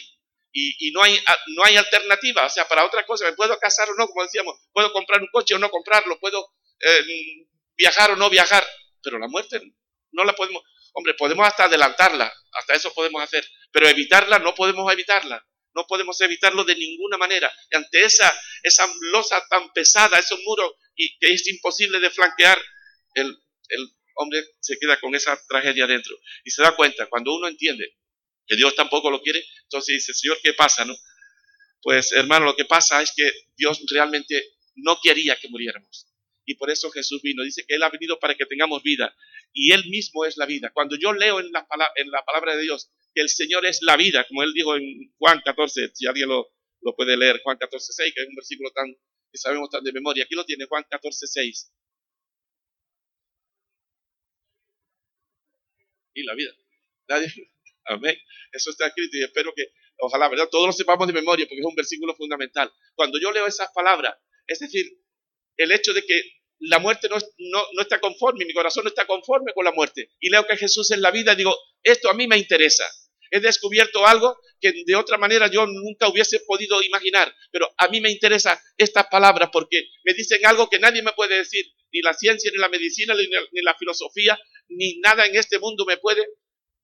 Y, 0.52 0.92
no, 0.92 1.04
hay, 1.04 1.20
no 1.56 1.64
hay 1.64 1.76
alternativa, 1.76 2.46
o 2.46 2.50
sea, 2.50 2.68
para 2.68 2.84
otra 2.84 3.06
cosa, 3.06 3.26
¿me 3.26 3.34
puedo 3.34 3.60
casar 3.60 3.88
o 3.92 3.96
no? 3.96 4.08
Como 4.08 4.24
decíamos, 4.24 4.56
¿puedo 4.74 4.92
comprar 4.92 5.22
un 5.22 5.28
coche 5.32 5.54
o 5.54 5.60
no 5.60 5.70
comprarlo? 5.70 6.20
¿Puedo 6.20 6.52
eh, 6.80 7.46
viajar 7.76 8.12
o 8.12 8.16
no 8.16 8.28
viajar? 8.28 8.66
Pero 9.04 9.20
la 9.20 9.28
muerte 9.28 9.62
no 10.14 10.24
la 10.24 10.34
podemos, 10.34 10.64
hombre, 10.94 11.14
podemos 11.14 11.48
hasta 11.48 11.66
adelantarla, 11.66 12.34
hasta 12.54 12.74
eso 12.74 12.92
podemos 12.92 13.22
hacer, 13.22 13.48
pero 13.72 13.88
evitarla 13.88 14.40
no 14.40 14.56
podemos 14.56 14.92
evitarla. 14.92 15.46
No 15.78 15.86
podemos 15.86 16.20
evitarlo 16.22 16.64
de 16.64 16.76
ninguna 16.76 17.18
manera. 17.18 17.52
Y 17.70 17.78
ante 17.78 18.04
esa, 18.04 18.34
esa 18.64 18.92
losa 19.12 19.42
tan 19.48 19.72
pesada, 19.74 20.18
esos 20.18 20.40
muros, 20.44 20.74
y 20.96 21.16
que 21.20 21.32
es 21.34 21.48
imposible 21.48 22.00
de 22.00 22.10
flanquear, 22.10 22.60
el, 23.14 23.38
el 23.70 23.90
hombre 24.16 24.44
se 24.60 24.80
queda 24.80 25.00
con 25.00 25.14
esa 25.14 25.40
tragedia 25.48 25.86
dentro. 25.86 26.18
Y 26.44 26.50
se 26.50 26.64
da 26.64 26.76
cuenta, 26.76 27.06
cuando 27.06 27.36
uno 27.36 27.48
entiende 27.48 27.96
que 28.48 28.56
Dios 28.56 28.74
tampoco 28.76 29.12
lo 29.12 29.22
quiere, 29.22 29.46
entonces 29.64 29.96
dice, 29.96 30.16
Señor, 30.16 30.40
¿qué 30.42 30.54
pasa? 30.54 30.84
No? 30.84 30.96
Pues 31.84 32.12
hermano, 32.12 32.48
lo 32.48 32.56
que 32.56 32.66
pasa 32.66 33.02
es 33.04 33.14
que 33.16 33.32
Dios 33.56 33.80
realmente 33.92 34.56
no 34.76 35.00
quería 35.00 35.36
que 35.36 35.48
muriéramos. 35.48 36.08
Y 36.48 36.56
por 36.56 36.72
eso 36.72 36.90
Jesús 36.90 37.22
vino. 37.22 37.44
Dice 37.44 37.66
que 37.68 37.76
Él 37.76 37.84
ha 37.84 37.90
venido 37.90 38.18
para 38.20 38.34
que 38.34 38.46
tengamos 38.46 38.82
vida. 38.82 39.14
Y 39.54 39.74
Él 39.74 39.84
mismo 39.90 40.26
es 40.26 40.38
la 40.38 40.46
vida. 40.46 40.72
Cuando 40.74 40.96
yo 40.96 41.12
leo 41.12 41.42
en 41.42 41.52
la, 41.52 41.68
en 41.98 42.10
la 42.10 42.24
palabra 42.24 42.56
de 42.56 42.64
Dios 42.64 42.90
que 43.14 43.22
el 43.22 43.30
Señor 43.30 43.66
es 43.66 43.82
la 43.82 43.98
vida, 43.98 44.26
como 44.28 44.44
Él 44.44 44.54
dijo 44.54 44.76
en 44.78 45.14
Juan 45.18 45.42
14, 45.44 45.92
si 45.94 46.08
alguien 46.08 46.30
lo, 46.30 46.50
lo 46.82 46.96
puede 46.96 47.18
leer, 47.18 47.42
Juan 47.44 47.58
14, 47.58 47.92
6, 47.92 48.14
que 48.16 48.22
es 48.22 48.28
un 48.30 48.36
versículo 48.36 48.72
tan 48.72 48.88
que 49.30 49.38
sabemos 49.38 49.70
tan 49.70 49.84
de 49.84 49.92
memoria. 49.92 50.24
Aquí 50.24 50.36
lo 50.36 50.46
tiene 50.46 50.66
Juan 50.68 50.86
14, 50.90 51.28
6. 51.28 51.74
Y 56.14 56.24
la 56.24 56.34
vida. 56.34 56.52
Amén. 57.86 58.18
Eso 58.54 58.70
está 58.70 58.88
escrito 58.88 59.18
y 59.18 59.24
espero 59.24 59.54
que, 59.54 59.74
ojalá, 60.00 60.30
¿verdad? 60.30 60.48
Todos 60.50 60.68
lo 60.68 60.72
sepamos 60.72 61.08
de 61.08 61.14
memoria 61.14 61.46
porque 61.46 61.60
es 61.60 61.66
un 61.66 61.76
versículo 61.76 62.16
fundamental. 62.16 62.72
Cuando 62.96 63.20
yo 63.20 63.32
leo 63.32 63.46
esas 63.48 63.70
palabras, 63.74 64.16
es 64.48 64.60
decir, 64.60 64.86
el 65.58 65.72
hecho 65.72 65.94
de 65.94 66.04
que 66.04 66.37
la 66.60 66.80
muerte 66.80 67.08
no, 67.10 67.18
no, 67.74 67.82
está 67.82 68.00
conforme, 68.00 68.46
mi 68.46 68.54
corazón 68.54 68.84
no 68.84 68.90
está 68.90 69.06
conforme 69.06 69.54
con 69.54 69.66
la 69.66 69.72
muerte. 69.72 70.12
Y 70.20 70.30
leo 70.30 70.46
que 70.48 70.58
Jesús 70.58 70.90
es 70.92 71.00
la 71.00 71.12
vida, 71.12 71.36
digo, 71.36 71.56
esto 71.84 72.10
a 72.10 72.14
mí 72.14 72.28
me 72.28 72.38
interesa. 72.38 72.86
He 73.30 73.40
descubierto 73.40 74.08
algo 74.08 74.40
que 74.60 74.74
de 74.86 74.96
otra 74.96 75.18
manera 75.18 75.48
yo 75.48 75.66
nunca 75.68 76.08
hubiese 76.08 76.40
podido 76.42 76.82
imaginar, 76.82 77.34
pero 77.52 77.74
a 77.78 77.88
mí 77.90 78.00
me 78.02 78.10
interesa 78.10 78.62
estas 78.78 79.08
palabras 79.08 79.50
porque 79.52 79.90
me 80.04 80.14
dicen 80.14 80.46
algo 80.46 80.70
que 80.70 80.80
nadie 80.80 81.02
me 81.02 81.12
puede 81.12 81.38
decir, 81.38 81.66
ni 81.92 82.02
la 82.02 82.14
ciencia, 82.14 82.50
ni 82.52 82.58
la 82.58 82.70
medicina, 82.70 83.14
ni 83.16 83.62
la 83.62 83.76
filosofía, 83.76 84.40
ni 84.70 85.00
nada 85.00 85.26
en 85.26 85.36
este 85.36 85.60
mundo 85.60 85.86
me 85.86 85.98
puede 85.98 86.26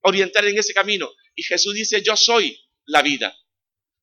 orientar 0.02 0.44
en 0.44 0.58
ese 0.58 0.74
camino. 0.74 1.10
Y 1.34 1.42
Jesús 1.42 1.74
dice, 1.74 2.02
yo 2.02 2.16
soy 2.16 2.58
la 2.86 3.02
vida. 3.02 3.36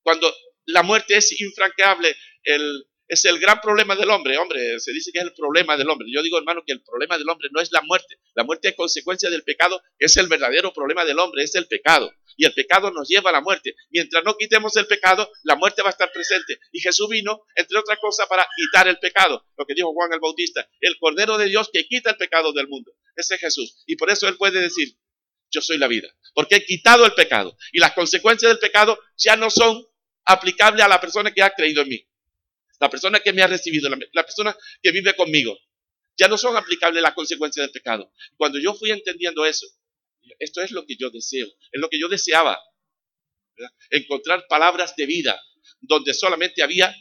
Cuando 0.04 0.34
la 0.66 0.84
muerte 0.84 1.16
es 1.16 1.40
infranqueable, 1.40 2.16
el, 2.44 2.86
es 3.12 3.25
el 3.25 3.39
gran 3.39 3.60
problema 3.60 3.94
del 3.98 4.10
hombre. 4.10 4.38
Hombre, 4.38 4.80
se 4.80 4.94
dice 4.94 5.12
que 5.12 5.20
es 5.20 5.25
el 5.25 5.34
problema 5.34 5.75
del 5.75 5.89
hombre. 5.89 6.08
Yo 6.10 6.24
digo, 6.24 6.38
hermano, 6.38 6.63
que 6.65 6.72
el 6.72 6.82
problema 6.82 7.18
del 7.18 7.27
hombre 7.27 7.50
no 7.51 7.60
es 7.60 7.70
la 7.74 7.82
muerte. 7.82 8.15
La 8.36 8.46
muerte 8.46 8.70
es 8.70 8.75
consecuencia 8.75 9.30
del 9.30 9.44
pecado, 9.44 9.82
es 10.00 10.15
el 10.15 10.30
verdadero 10.30 10.72
problema 10.72 11.03
del 11.03 11.20
hombre, 11.20 11.44
es 11.44 11.53
el 11.56 11.68
pecado. 11.68 12.10
Y 12.38 12.46
el 12.46 12.53
pecado 12.53 12.89
nos 12.89 13.10
lleva 13.10 13.30
a 13.30 13.34
la 13.34 13.41
muerte. 13.41 13.75
Mientras 13.89 14.24
no 14.24 14.38
quitemos 14.38 14.77
el 14.77 14.88
pecado, 14.88 15.30
la 15.44 15.58
muerte 15.58 15.82
va 15.82 15.89
a 15.89 15.91
estar 15.91 16.10
presente. 16.13 16.58
Y 16.72 16.80
Jesús 16.80 17.10
vino, 17.10 17.41
entre 17.56 17.80
otras 17.80 18.00
cosas, 18.00 18.27
para 18.27 18.48
quitar 18.56 18.88
el 18.88 18.98
pecado. 18.98 19.46
Lo 19.58 19.65
que 19.65 19.74
dijo 19.74 19.91
Juan 19.91 20.13
el 20.13 20.22
Bautista, 20.22 20.65
el 20.80 20.98
Cordero 20.98 21.38
de 21.38 21.48
Dios 21.48 21.70
que 21.74 21.86
quita 21.88 22.12
el 22.12 22.18
pecado 22.18 22.53
del 22.53 22.70
mundo. 22.70 22.94
Ese 23.18 23.36
es 23.36 23.41
Jesús. 23.41 23.84
Y 23.88 23.98
por 23.98 24.10
eso 24.10 24.30
él 24.30 24.38
puede 24.38 24.62
decir, 24.62 24.96
yo 25.50 25.60
soy 25.60 25.77
la 25.77 25.89
vida. 25.89 26.08
Porque 26.34 26.56
he 26.56 26.65
quitado 26.65 27.06
el 27.06 27.12
pecado. 27.12 27.58
Y 27.74 27.80
las 27.80 27.91
consecuencias 27.91 28.50
del 28.50 28.60
pecado 28.60 28.98
ya 29.18 29.36
no 29.36 29.50
son 29.50 29.86
aplicables 30.24 30.86
a 30.86 30.88
la 30.88 31.01
persona 31.01 31.34
que 31.34 31.44
ha 31.44 31.50
creído 31.50 31.82
en 31.82 31.89
mí 31.89 32.08
la 32.81 32.89
persona 32.89 33.19
que 33.19 33.31
me 33.31 33.43
ha 33.43 33.47
recibido, 33.47 33.89
la, 33.89 34.23
persona 34.23 34.57
que 34.81 34.91
vive 34.91 35.15
conmigo, 35.15 35.55
ya 36.17 36.27
no 36.27 36.35
son 36.35 36.57
aplicables 36.57 37.03
las 37.03 37.13
consecuencias 37.13 37.67
del 37.67 37.71
pecado. 37.71 38.11
Cuando 38.35 38.59
yo 38.59 38.73
fui 38.73 38.89
entendiendo 38.89 39.45
eso, 39.45 39.67
esto 40.39 40.61
es 40.61 40.71
lo 40.71 40.83
que 40.88 40.95
yo 40.97 41.11
deseo, 41.11 41.47
es 41.47 41.79
lo 41.79 41.89
que 41.89 42.00
yo 42.00 42.09
deseaba, 42.09 42.59
encontrar 43.91 44.47
palabras 44.50 44.95
de 44.95 45.05
vida 45.05 45.39
donde 45.79 46.15
solamente 46.15 46.63
había, 46.63 46.91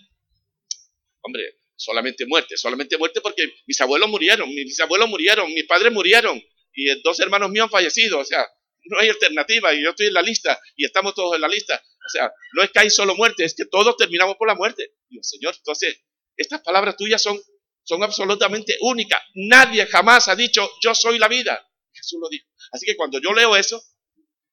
hombre, 1.23 1.57
solamente 1.77 2.27
muerte, 2.27 2.59
solamente 2.59 2.99
muerte 2.99 3.23
porque 3.23 3.51
mis 3.67 3.81
abuelos 3.81 4.11
murieron, 4.11 4.51
mis 4.51 4.79
abuelos 4.81 5.09
murieron, 5.09 5.51
mis 5.55 5.65
padres 5.65 5.91
murieron 5.91 6.43
y 6.75 7.01
dos 7.01 7.19
hermanos 7.21 7.51
míos 7.51 7.65
han 7.65 7.71
fallecido, 7.71 8.19
o 8.19 8.25
sea, 8.25 8.47
no 8.85 8.99
hay 8.99 9.09
alternativa 9.09 9.73
y 9.73 9.83
yo 9.83 9.91
estoy 9.91 10.09
en 10.09 10.15
la 10.15 10.23
lista 10.23 10.61
y 10.77 10.85
estamos 10.85 11.15
todos 11.15 11.37
en 11.37 11.41
la 11.41 11.49
lista. 11.49 11.83
O 12.11 12.19
sea, 12.19 12.33
no 12.55 12.63
es 12.63 12.71
que 12.71 12.81
hay 12.81 12.91
solo 12.91 13.15
muerte, 13.15 13.45
es 13.45 13.55
que 13.55 13.67
todos 13.67 13.97
terminamos 13.97 14.37
por 14.37 14.49
la 14.49 14.57
muerte. 14.57 14.95
Dios, 15.09 15.29
Señor, 15.29 15.55
entonces, 15.57 16.01
estas 16.37 16.61
palabras 16.63 16.97
tuyas 16.97 17.23
son, 17.23 17.41
son 17.85 18.03
absolutamente 18.03 18.77
únicas. 18.81 19.23
Nadie 19.35 19.87
jamás 19.87 20.27
ha 20.27 20.35
dicho, 20.35 20.69
yo 20.83 20.95
soy 20.95 21.19
la 21.19 21.29
vida. 21.29 21.65
Jesús 21.93 22.19
lo 22.21 22.29
dijo. 22.29 22.47
Así 22.73 22.85
que 22.85 22.97
cuando 22.97 23.21
yo 23.21 23.33
leo 23.33 23.57
eso, 23.57 23.81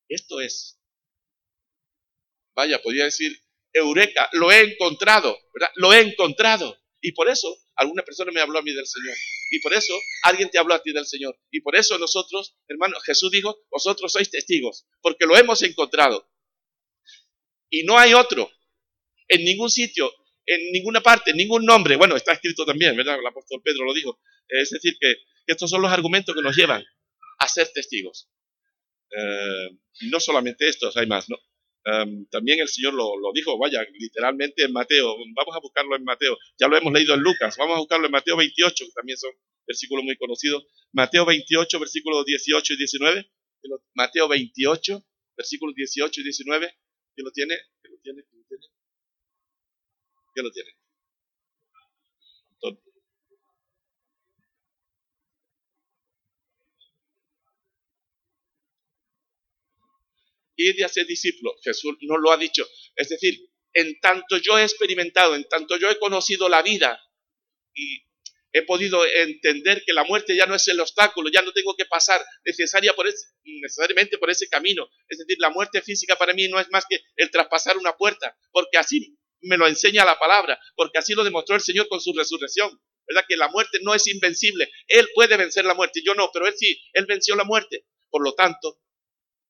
esto 0.08 0.40
es. 0.40 0.80
Vaya, 2.56 2.82
podría 2.82 3.06
decir, 3.06 3.36
Eureka, 3.74 4.30
lo 4.34 4.52
he 4.52 4.62
encontrado, 4.62 5.38
¿verdad? 5.54 5.72
Lo 5.76 5.94
he 5.94 6.02
encontrado. 6.02 6.78
Y 7.02 7.14
por 7.14 7.30
eso 7.30 7.58
alguna 7.76 8.04
persona 8.04 8.32
me 8.32 8.42
habló 8.42 8.60
a 8.60 8.62
mí 8.62 8.74
del 8.74 8.86
Señor. 8.86 9.16
Y 9.52 9.62
por 9.62 9.74
eso 9.74 9.94
alguien 10.24 10.50
te 10.50 10.60
habló 10.60 10.74
a 10.74 10.82
ti 10.82 10.92
del 10.92 11.06
Señor. 11.06 11.40
Y 11.52 11.62
por 11.62 11.76
eso 11.76 11.98
nosotros, 11.98 12.56
hermano, 12.68 13.00
Jesús 13.06 13.32
dijo, 13.32 13.58
vosotros 13.72 14.12
sois 14.12 14.30
testigos, 14.30 14.86
porque 15.02 15.26
lo 15.26 15.38
hemos 15.38 15.62
encontrado. 15.64 16.30
Y 17.70 17.84
no 17.84 17.98
hay 17.98 18.14
otro, 18.14 18.50
en 19.28 19.44
ningún 19.44 19.70
sitio, 19.70 20.12
en 20.46 20.72
ninguna 20.72 21.02
parte, 21.02 21.34
ningún 21.34 21.66
nombre. 21.66 21.96
Bueno, 21.96 22.16
está 22.16 22.34
escrito 22.34 22.66
también, 22.66 22.96
¿verdad? 22.96 23.20
El 23.20 23.28
apóstol 23.28 23.62
Pedro 23.64 23.86
lo 23.86 23.94
dijo. 23.94 24.20
Es 24.48 24.70
decir, 24.70 24.98
que, 25.00 25.16
estos 25.46 25.70
son 25.70 25.82
los 25.82 25.92
argumentos 25.92 26.36
que 26.36 26.42
nos 26.42 26.56
llevan 26.56 26.84
a 27.40 27.48
ser 27.48 27.70
testigos. 27.74 28.30
Eh, 29.12 29.70
no 30.10 30.20
solamente 30.20 30.68
estos, 30.68 30.96
hay 30.98 31.08
más, 31.08 31.30
¿no? 31.30 31.38
Em, 31.86 32.26
también 32.28 32.60
el 32.60 32.68
Señor 32.68 32.94
lo, 32.94 33.18
lo, 33.18 33.32
dijo, 33.34 33.58
vaya, 33.58 33.86
literalmente 33.94 34.64
en 34.64 34.74
Mateo. 34.74 35.16
Vamos 35.36 35.56
a 35.56 35.60
buscarlo 35.60 35.96
en 35.96 36.04
Mateo. 36.04 36.38
Ya 36.60 36.68
lo 36.68 36.78
hemos 36.78 36.92
leído 36.92 37.14
en 37.14 37.22
Lucas. 37.22 37.56
Vamos 37.58 37.78
a 37.78 37.80
buscarlo 37.80 38.06
en 38.06 38.12
Mateo 38.12 38.36
28, 38.36 38.86
que 38.86 38.92
también 38.92 39.18
son 39.18 39.32
versículos 39.66 40.04
muy 40.04 40.18
conocidos. 40.18 40.66
Mateo 40.92 41.26
28, 41.26 41.80
versículos 41.80 42.26
18 42.26 42.74
y 42.74 42.78
19. 42.78 43.32
Mateo 43.94 44.28
28, 44.28 45.06
versículos 45.38 45.76
18 45.76 46.22
y 46.22 46.24
19. 46.24 46.76
¿Quién 47.18 47.26
lo 47.26 47.32
tiene? 47.32 47.56
¿Quién 47.82 47.94
lo 47.94 48.00
tiene? 48.00 48.24
¿Quién 48.30 48.46
lo 48.46 48.46
tiene? 48.48 48.68
¿Quién 50.34 50.46
lo 50.46 50.52
tiene? 50.52 50.78
y 60.60 60.74
de 60.74 60.84
hacer 60.86 61.08
discípulos. 61.08 61.56
Jesús 61.64 61.98
no 62.02 62.18
lo 62.18 62.32
ha 62.32 62.38
dicho. 62.38 62.68
Es 62.96 63.10
decir, 63.10 63.50
en 63.74 64.00
tanto 64.00 64.38
yo 64.38 64.60
he 64.60 64.64
experimentado, 64.64 65.36
en 65.36 65.48
tanto 65.48 65.78
yo 65.78 65.90
he 65.90 65.98
conocido 65.98 66.50
la 66.50 66.62
vida 66.62 67.02
y 67.74 68.07
he 68.52 68.64
podido 68.64 69.06
entender 69.06 69.84
que 69.86 69.94
la 69.94 70.04
muerte 70.04 70.36
ya 70.36 70.46
no 70.46 70.56
es 70.56 70.68
el 70.68 70.80
obstáculo, 70.80 71.30
ya 71.32 71.42
no 71.42 71.52
tengo 71.52 71.76
que 71.76 71.86
pasar 71.86 72.24
necesaria 72.46 72.94
por 72.94 73.08
necesariamente 73.44 74.18
por 74.18 74.30
ese 74.30 74.48
camino. 74.50 74.88
Es 75.08 75.20
decir, 75.20 75.38
la 75.40 75.50
muerte 75.50 75.82
física 75.82 76.16
para 76.16 76.34
mí 76.34 76.48
no 76.48 76.60
es 76.60 76.70
más 76.70 76.86
que 76.90 77.00
el 77.16 77.30
traspasar 77.32 77.78
una 77.78 77.96
puerta, 77.96 78.36
porque 78.52 78.78
así 78.78 79.18
me 79.42 79.58
lo 79.58 79.68
enseña 79.68 80.06
la 80.06 80.18
palabra, 80.18 80.60
porque 80.76 80.98
así 80.98 81.14
lo 81.14 81.24
demostró 81.24 81.56
el 81.56 81.62
Señor 81.62 81.88
con 81.88 82.02
su 82.02 82.14
resurrección. 82.14 82.82
¿Verdad? 83.10 83.24
Que 83.26 83.38
la 83.38 83.48
muerte 83.48 83.80
no 83.84 83.96
es 83.96 84.06
invencible. 84.08 84.70
Él 84.86 85.08
puede 85.16 85.38
vencer 85.38 85.64
la 85.64 85.74
muerte, 85.74 86.02
yo 86.06 86.14
no, 86.14 86.30
pero 86.34 86.46
Él 86.46 86.54
sí, 86.58 86.78
Él 86.92 87.06
venció 87.06 87.38
la 87.38 87.46
muerte. 87.46 87.86
Por 88.10 88.22
lo 88.22 88.34
tanto, 88.34 88.80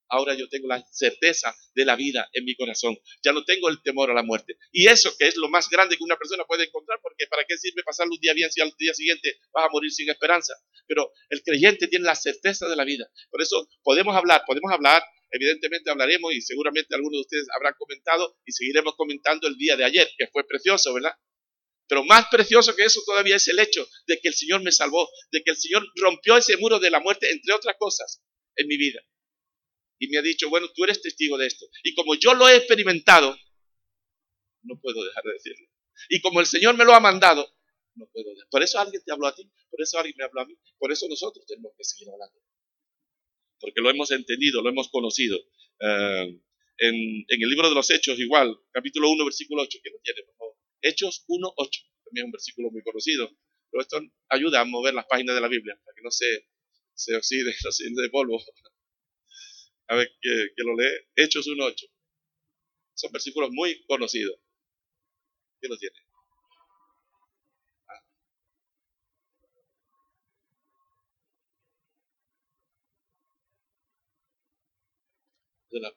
ahora 0.10 0.34
yo 0.36 0.48
tengo 0.50 0.68
la 0.68 0.84
certeza 0.92 1.56
de 1.74 1.86
la 1.86 1.96
vida 1.96 2.30
en 2.34 2.46
mi 2.46 2.56
corazón. 2.56 2.98
Ya 3.24 3.32
no 3.32 3.44
tengo 3.44 3.70
el 3.70 3.82
temor 3.82 4.12
a 4.12 4.14
la 4.14 4.24
muerte. 4.24 4.58
Y 4.72 4.88
eso 4.88 5.16
que 5.18 5.28
es 5.28 5.38
lo 5.38 5.50
más 5.50 5.70
grande 5.70 5.98
que 5.98 6.04
una 6.04 6.18
persona 6.18 6.44
puede 6.46 6.66
encontrar, 6.66 7.00
porque 7.02 7.28
¿para 7.28 7.44
qué 7.46 7.58
sirve 7.58 7.84
pasar 7.84 8.08
un 8.10 8.18
día 8.20 8.34
bien 8.34 8.52
si 8.52 8.62
al 8.62 8.74
día 8.78 8.94
siguiente 8.94 9.40
vas 9.54 9.66
a 9.66 9.70
morir 9.70 9.92
sin 9.92 10.10
esperanza? 10.10 10.54
Pero 10.88 11.12
el 11.30 11.42
creyente 11.44 11.88
tiene 11.88 12.06
la 12.06 12.16
certeza 12.16 12.68
de 12.68 12.76
la 12.76 12.86
vida. 12.86 13.10
Por 13.30 13.42
eso 13.42 13.70
podemos 13.84 14.16
hablar, 14.16 14.44
podemos 14.46 14.72
hablar, 14.72 15.04
evidentemente 15.32 15.90
hablaremos 15.90 16.34
y 16.34 16.42
seguramente 16.42 16.96
algunos 16.96 17.20
de 17.20 17.22
ustedes 17.22 17.48
habrán 17.56 17.74
comentado 17.78 18.38
y 18.46 18.52
seguiremos 18.52 18.96
comentando 18.96 19.48
el 19.48 19.58
día 19.58 19.76
de 19.76 19.84
ayer, 19.84 20.10
que 20.18 20.28
fue 20.28 20.46
precioso, 20.48 20.94
¿verdad? 20.94 21.14
Pero 21.90 22.04
más 22.04 22.28
precioso 22.30 22.76
que 22.76 22.84
eso 22.84 23.02
todavía 23.06 23.38
es 23.38 23.48
el 23.48 23.60
hecho 23.60 23.88
de 24.08 24.20
que 24.20 24.28
el 24.28 24.34
Señor 24.34 24.62
me 24.62 24.72
salvó, 24.72 25.10
de 25.32 25.42
que 25.42 25.52
el 25.52 25.58
Señor 25.58 25.86
rompió 25.96 26.36
ese 26.36 26.58
muro 26.58 26.80
de 26.80 26.90
la 26.90 27.00
muerte, 27.00 27.32
entre 27.32 27.54
otras 27.54 27.76
cosas, 27.78 28.22
en 28.56 28.68
mi 28.68 28.78
vida 28.78 29.02
y 30.00 30.08
me 30.10 30.18
ha 30.18 30.22
dicho, 30.22 30.50
bueno, 30.50 30.68
tú 30.74 30.84
eres 30.84 31.02
testigo 31.02 31.38
de 31.38 31.48
esto. 31.48 31.66
Y 31.84 31.94
como 31.94 32.16
yo 32.16 32.34
lo 32.34 32.48
he 32.48 32.56
experimentado, 32.56 33.38
no 34.64 34.80
puedo 34.80 35.04
dejar 35.04 35.24
de 35.24 35.34
decirlo. 35.34 35.68
Y 36.10 36.22
como 36.22 36.40
el 36.40 36.46
Señor 36.46 36.78
me 36.78 36.86
lo 36.86 36.94
ha 36.94 37.00
mandado, 37.00 37.48
no 37.96 38.08
puedo 38.12 38.30
dejar. 38.30 38.48
Por 38.50 38.64
eso 38.64 38.80
alguien 38.80 39.04
te 39.04 39.12
habló 39.12 39.28
a 39.28 39.36
ti, 39.36 39.50
por 39.70 39.82
eso 39.82 39.98
alguien 39.98 40.16
me 40.18 40.26
habló 40.26 40.42
a 40.42 40.46
mí, 40.46 40.56
por 40.78 40.92
eso 40.92 41.08
nosotros 41.10 41.46
tenemos 41.46 41.74
que 41.78 41.84
seguir 41.84 42.10
hablando. 42.10 42.40
Porque 43.60 43.82
lo 43.82 43.90
hemos 43.90 44.12
entendido, 44.12 44.62
lo 44.62 44.70
hemos 44.70 44.90
conocido. 44.90 45.38
Eh, 45.80 46.40
en, 46.80 47.26
el 47.28 47.50
libro 47.50 47.70
de 47.70 47.76
los 47.76 47.90
Hechos, 47.90 48.20
igual, 48.20 48.56
capítulo 48.72 49.10
1, 49.10 49.26
versículo 49.26 49.64
8, 49.64 49.80
que 49.84 49.90
lo 49.90 50.00
tiene, 50.00 50.22
por 50.24 50.36
favor. 50.36 50.56
Hechos 50.82 51.24
1, 51.28 51.54
8, 51.56 51.82
también 52.06 52.26
es 52.26 52.28
un 52.28 52.32
versículo 52.32 52.70
muy 52.70 52.84
conocido. 52.84 53.32
Pero 53.72 53.82
esto 53.82 54.00
ayuda 54.30 54.62
a 54.62 54.66
mover 54.66 54.94
las 54.94 55.06
páginas 55.08 55.36
de 55.36 55.42
la 55.42 55.48
Biblia, 55.48 55.80
para 55.84 55.96
que 55.96 56.04
no 56.04 56.12
se 56.12 56.48
se 56.98 57.16
oxide, 57.16 57.54
se 57.60 57.68
oxide 57.68 58.02
de 58.02 58.10
polvo. 58.10 58.44
A 59.88 59.96
ver, 59.96 60.10
que, 60.22 60.30
que 60.56 60.64
lo 60.64 60.76
lee. 60.76 61.08
Hechos 61.16 61.48
1.8. 61.48 61.90
Son 62.94 63.12
versículos 63.12 63.50
muy 63.52 63.84
conocidos. 63.86 64.40
¿Quién 65.60 65.72
lo 65.72 65.78
tiene? 65.78 66.08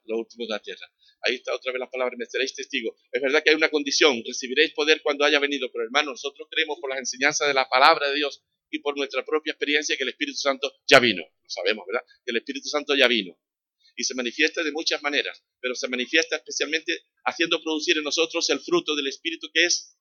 última 0.09 0.45
de 0.45 0.51
la 0.51 0.59
tierra. 0.61 0.87
Ahí 1.23 1.37
está 1.37 1.55
otra 1.55 1.73
vez 1.73 1.81
la 1.81 1.91
palabra, 1.91 2.15
me 2.17 2.27
seréis 2.27 2.55
testigo. 2.55 2.97
Es 3.13 3.21
verdad 3.21 3.43
que 3.43 3.51
hay 3.51 3.57
una 3.57 3.71
condición, 3.71 4.23
recibiréis 4.27 4.73
poder 4.73 5.03
cuando 5.03 5.25
haya 5.25 5.39
venido, 5.39 5.71
pero 5.73 5.85
hermano, 5.85 6.13
nosotros 6.13 6.49
creemos 6.51 6.79
por 6.81 6.91
las 6.91 6.99
enseñanzas 6.99 7.49
de 7.49 7.55
la 7.55 7.69
palabra 7.69 8.09
de 8.09 8.17
Dios 8.17 8.43
y 8.71 8.79
por 8.81 8.97
nuestra 8.97 9.25
propia 9.25 9.53
experiencia 9.53 9.97
que 9.97 10.03
el 10.03 10.11
Espíritu 10.11 10.39
Santo 10.39 10.73
ya 10.87 11.01
vino. 11.01 11.23
Lo 11.23 11.51
sabemos, 11.51 11.85
¿verdad? 11.87 12.05
Que 12.25 12.31
el 12.31 12.37
Espíritu 12.39 12.69
Santo 12.69 12.95
ya 12.95 13.09
vino. 13.09 13.37
Y 14.01 14.05
se 14.05 14.15
manifiesta 14.15 14.63
de 14.63 14.73
muchas 14.73 15.03
maneras, 15.03 15.45
pero 15.61 15.75
se 15.75 15.87
manifiesta 15.87 16.37
especialmente 16.37 17.05
haciendo 17.27 17.63
producir 17.63 17.99
en 17.99 18.05
nosotros 18.05 18.49
el 18.49 18.59
fruto 18.61 18.97
del 18.97 19.09
Espíritu 19.09 19.51
que 19.53 19.67
es, 19.67 19.95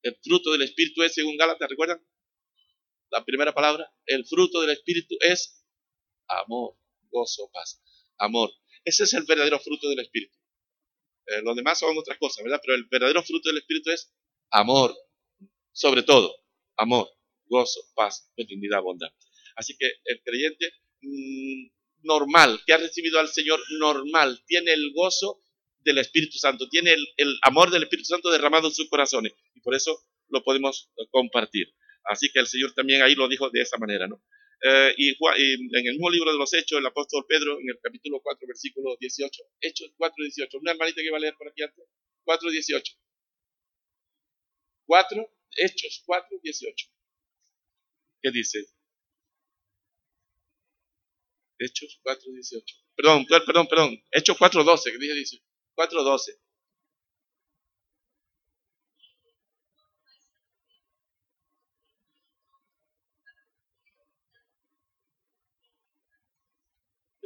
el 0.00 0.16
fruto 0.24 0.52
del 0.52 0.62
Espíritu 0.62 1.02
es, 1.02 1.12
según 1.12 1.36
Gálatas, 1.36 1.68
¿recuerdan? 1.68 2.02
La 3.10 3.26
primera 3.26 3.52
palabra, 3.52 3.92
el 4.06 4.24
fruto 4.24 4.62
del 4.62 4.70
Espíritu 4.70 5.18
es 5.20 5.62
amor, 6.28 6.78
gozo, 7.10 7.50
paz, 7.52 7.82
amor. 8.16 8.50
Ese 8.86 9.04
es 9.04 9.12
el 9.12 9.24
verdadero 9.24 9.60
fruto 9.60 9.90
del 9.90 9.98
Espíritu. 9.98 10.34
Eh, 11.26 11.42
los 11.42 11.54
demás 11.54 11.78
son 11.78 11.98
otras 11.98 12.16
cosas, 12.16 12.42
¿verdad? 12.42 12.60
Pero 12.62 12.74
el 12.74 12.84
verdadero 12.84 13.22
fruto 13.22 13.50
del 13.50 13.58
Espíritu 13.58 13.90
es 13.90 14.14
amor, 14.48 14.96
sobre 15.72 16.02
todo, 16.02 16.34
amor, 16.78 17.10
gozo, 17.44 17.82
paz, 17.94 18.32
benignidad, 18.34 18.80
bondad. 18.80 19.10
Así 19.56 19.76
que 19.76 19.92
el 20.06 20.22
creyente 20.22 20.72
mm, 21.02 21.75
normal, 22.06 22.60
que 22.66 22.72
ha 22.72 22.78
recibido 22.78 23.20
al 23.20 23.28
Señor 23.28 23.60
normal, 23.78 24.42
tiene 24.46 24.72
el 24.72 24.92
gozo 24.94 25.40
del 25.80 25.98
Espíritu 25.98 26.38
Santo, 26.38 26.68
tiene 26.68 26.94
el, 27.16 27.38
amor 27.42 27.70
del 27.70 27.84
Espíritu 27.84 28.06
Santo 28.06 28.30
derramado 28.30 28.68
en 28.68 28.74
sus 28.74 28.88
corazones 28.88 29.32
y 29.54 29.60
por 29.60 29.74
eso 29.74 30.04
lo 30.28 30.42
podemos 30.42 30.90
compartir. 31.10 31.72
Así 32.04 32.30
que 32.32 32.40
el 32.40 32.46
Señor 32.46 32.72
también 32.74 33.02
ahí 33.02 33.14
lo 33.14 33.28
dijo 33.28 33.50
de 33.50 33.60
esa 33.60 33.78
manera, 33.78 34.06
¿no? 34.06 34.22
Eh, 34.62 34.94
y, 34.96 35.10
en 35.10 35.86
el 35.86 35.92
mismo 35.92 36.10
libro 36.10 36.32
de 36.32 36.38
los 36.38 36.52
Hechos, 36.54 36.78
el 36.78 36.86
apóstol 36.86 37.24
Pedro, 37.28 37.58
en 37.60 37.68
el 37.68 37.78
capítulo 37.80 38.20
4, 38.22 38.48
versículo 38.48 38.96
18, 38.98 39.42
Hechos 39.60 39.92
4, 39.96 40.14
18. 40.24 40.58
Una 40.58 40.72
hermanita 40.72 41.02
que 41.02 41.10
va 41.10 41.18
a 41.18 41.20
leer 41.20 41.34
por 41.36 41.48
aquí 41.48 41.62
antes. 41.62 41.84
4, 42.24 42.50
18. 42.50 42.92
4, 44.86 45.34
Hechos 45.56 46.02
4, 46.06 46.38
18. 46.42 46.86
¿Qué 48.22 48.30
dice? 48.30 48.66
Hechos 51.58 51.98
4, 52.02 52.32
18. 52.32 52.76
Perdón, 52.96 53.26
perdón, 53.26 53.66
perdón. 53.66 54.02
Hechos 54.10 54.36
4, 54.38 54.64
12, 54.64 54.92
que 54.92 54.98
dice 54.98 55.42
4, 55.74 56.02
12. 56.02 56.40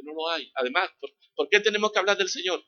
no 0.03 0.13
lo 0.13 0.29
hay. 0.29 0.51
Además, 0.55 0.89
¿por, 1.35 1.49
qué 1.49 1.59
tenemos 1.59 1.91
que 1.91 1.99
hablar 1.99 2.17
del 2.17 2.29
Señor? 2.29 2.63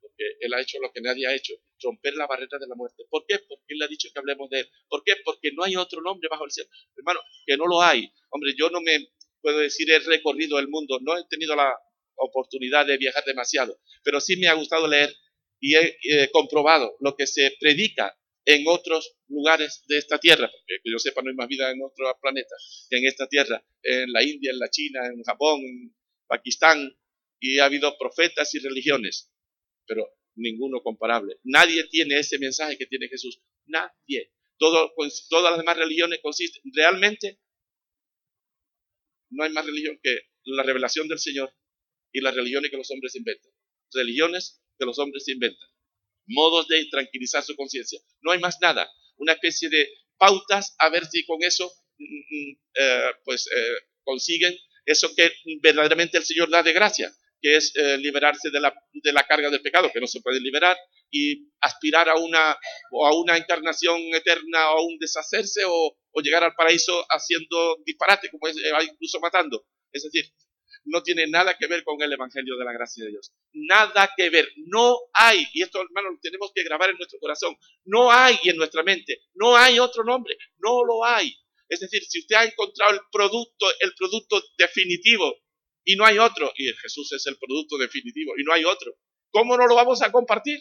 Porque 0.00 0.24
Él 0.40 0.52
ha 0.54 0.60
hecho 0.60 0.78
lo 0.80 0.92
que 0.92 1.00
nadie 1.00 1.26
ha 1.26 1.34
hecho, 1.34 1.54
romper 1.82 2.14
la 2.14 2.26
barrera 2.26 2.58
de 2.58 2.66
la 2.66 2.74
muerte. 2.74 3.04
¿Por 3.08 3.24
qué? 3.26 3.38
Porque 3.40 3.64
Él 3.68 3.82
ha 3.82 3.88
dicho 3.88 4.08
que 4.12 4.18
hablemos 4.18 4.48
de 4.50 4.60
Él. 4.60 4.70
¿Por 4.88 5.02
qué? 5.04 5.14
Porque 5.24 5.52
no 5.52 5.64
hay 5.64 5.76
otro 5.76 6.00
nombre 6.02 6.28
bajo 6.30 6.44
el 6.44 6.50
cielo. 6.50 6.68
Hermano, 6.96 7.20
que 7.46 7.56
no 7.56 7.66
lo 7.66 7.80
hay. 7.80 8.12
Hombre, 8.30 8.54
yo 8.56 8.70
no 8.70 8.80
me 8.80 9.12
puedo 9.44 9.58
decir 9.58 9.90
he 9.90 9.98
recorrido 9.98 10.58
el 10.58 10.68
mundo, 10.68 10.98
no 11.02 11.18
he 11.18 11.24
tenido 11.28 11.54
la 11.54 11.70
oportunidad 12.16 12.86
de 12.86 12.96
viajar 12.96 13.22
demasiado, 13.26 13.78
pero 14.02 14.18
sí 14.18 14.38
me 14.38 14.48
ha 14.48 14.54
gustado 14.54 14.88
leer 14.88 15.14
y 15.60 15.74
he 15.76 16.30
comprobado 16.32 16.96
lo 17.00 17.14
que 17.14 17.26
se 17.26 17.54
predica 17.60 18.16
en 18.46 18.64
otros 18.66 19.16
lugares 19.28 19.84
de 19.86 19.98
esta 19.98 20.18
tierra, 20.18 20.50
porque 20.50 20.80
que 20.82 20.90
yo 20.90 20.98
sepa 20.98 21.20
no 21.22 21.28
hay 21.28 21.36
más 21.36 21.48
vida 21.48 21.70
en 21.70 21.82
otro 21.82 22.06
planeta 22.20 22.54
que 22.88 22.96
en 22.96 23.06
esta 23.06 23.26
tierra, 23.26 23.62
en 23.82 24.12
la 24.12 24.22
India, 24.22 24.50
en 24.50 24.58
la 24.58 24.70
China, 24.70 25.00
en 25.06 25.22
Japón, 25.22 25.60
Pakistán, 26.26 26.96
y 27.38 27.58
ha 27.58 27.66
habido 27.66 27.96
profetas 27.98 28.54
y 28.54 28.60
religiones, 28.60 29.30
pero 29.86 30.08
ninguno 30.36 30.82
comparable. 30.82 31.36
Nadie 31.44 31.84
tiene 31.84 32.18
ese 32.18 32.38
mensaje 32.38 32.78
que 32.78 32.86
tiene 32.86 33.08
Jesús. 33.08 33.40
Nadie. 33.66 34.32
Todo, 34.58 34.94
todas 35.28 35.50
las 35.50 35.58
demás 35.58 35.76
religiones 35.76 36.20
consisten, 36.22 36.62
realmente, 36.74 37.40
no 39.34 39.44
hay 39.44 39.52
más 39.52 39.66
religión 39.66 39.98
que 40.02 40.18
la 40.44 40.62
revelación 40.62 41.08
del 41.08 41.18
Señor 41.18 41.52
y 42.12 42.20
las 42.20 42.34
religiones 42.34 42.70
que 42.70 42.76
los 42.76 42.90
hombres 42.90 43.14
inventan. 43.16 43.50
Religiones 43.92 44.62
que 44.78 44.86
los 44.86 44.98
hombres 44.98 45.26
inventan. 45.28 45.68
Modos 46.26 46.68
de 46.68 46.84
tranquilizar 46.90 47.42
su 47.42 47.54
conciencia. 47.56 48.00
No 48.22 48.32
hay 48.32 48.38
más 48.38 48.58
nada. 48.60 48.90
Una 49.16 49.32
especie 49.32 49.68
de 49.68 49.88
pautas 50.16 50.74
a 50.78 50.88
ver 50.88 51.04
si 51.06 51.24
con 51.26 51.42
eso 51.42 51.70
mm, 51.98 52.04
mm, 52.04 52.50
mm, 52.50 52.56
eh, 52.74 53.10
pues 53.24 53.46
eh, 53.46 53.74
consiguen 54.04 54.56
eso 54.86 55.14
que 55.14 55.32
verdaderamente 55.60 56.18
el 56.18 56.24
Señor 56.24 56.50
da 56.50 56.62
de 56.62 56.72
gracia, 56.72 57.12
que 57.40 57.56
es 57.56 57.72
eh, 57.76 57.98
liberarse 57.98 58.50
de 58.50 58.60
la, 58.60 58.74
de 58.92 59.12
la, 59.12 59.26
carga 59.26 59.50
del 59.50 59.62
pecado, 59.62 59.90
que 59.92 60.00
no 60.00 60.06
se 60.06 60.20
puede 60.20 60.40
liberar, 60.40 60.76
y 61.14 61.48
aspirar 61.60 62.08
a 62.08 62.16
una, 62.16 62.58
o 62.90 63.06
a 63.06 63.16
una 63.16 63.36
encarnación 63.36 64.00
eterna, 64.12 64.72
o 64.72 64.78
a 64.78 64.82
un 64.84 64.98
deshacerse, 64.98 65.62
o, 65.66 65.96
llegar 66.22 66.42
al 66.42 66.54
paraíso 66.54 67.04
haciendo 67.08 67.78
disparate, 67.84 68.30
como 68.30 68.48
eh, 68.48 68.52
incluso 68.90 69.20
matando. 69.20 69.64
Es 69.92 70.02
decir, 70.02 70.24
no 70.84 71.02
tiene 71.02 71.26
nada 71.28 71.56
que 71.56 71.66
ver 71.66 71.84
con 71.84 72.00
el 72.02 72.12
Evangelio 72.12 72.56
de 72.56 72.64
la 72.64 72.72
gracia 72.72 73.04
de 73.04 73.10
Dios. 73.10 73.32
Nada 73.52 74.10
que 74.16 74.28
ver. 74.30 74.48
No 74.66 74.96
hay, 75.12 75.46
y 75.52 75.62
esto 75.62 75.80
hermanos 75.80 76.12
lo 76.14 76.20
tenemos 76.20 76.50
que 76.54 76.64
grabar 76.64 76.90
en 76.90 76.96
nuestro 76.96 77.18
corazón, 77.20 77.56
no 77.84 78.10
hay 78.10 78.36
en 78.44 78.56
nuestra 78.56 78.82
mente, 78.82 79.22
no 79.34 79.56
hay 79.56 79.78
otro 79.78 80.04
nombre, 80.04 80.36
no 80.58 80.84
lo 80.84 81.04
hay. 81.04 81.32
Es 81.68 81.80
decir, 81.80 82.02
si 82.04 82.20
usted 82.20 82.36
ha 82.36 82.44
encontrado 82.44 82.92
el 82.94 83.00
producto, 83.10 83.66
el 83.80 83.94
producto 83.94 84.42
definitivo 84.58 85.34
y 85.84 85.96
no 85.96 86.04
hay 86.04 86.18
otro, 86.18 86.52
y 86.56 86.66
Jesús 86.74 87.12
es 87.12 87.26
el 87.26 87.38
producto 87.38 87.78
definitivo 87.78 88.34
y 88.36 88.44
no 88.44 88.52
hay 88.52 88.64
otro, 88.64 88.96
¿cómo 89.30 89.56
no 89.56 89.66
lo 89.66 89.74
vamos 89.74 90.02
a 90.02 90.12
compartir? 90.12 90.58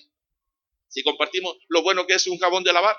Si 0.93 1.01
compartimos 1.01 1.57
lo 1.69 1.81
bueno 1.81 2.05
que 2.05 2.13
es 2.13 2.27
un 2.27 2.37
jabón 2.37 2.63
de 2.63 2.71
lavar 2.71 2.95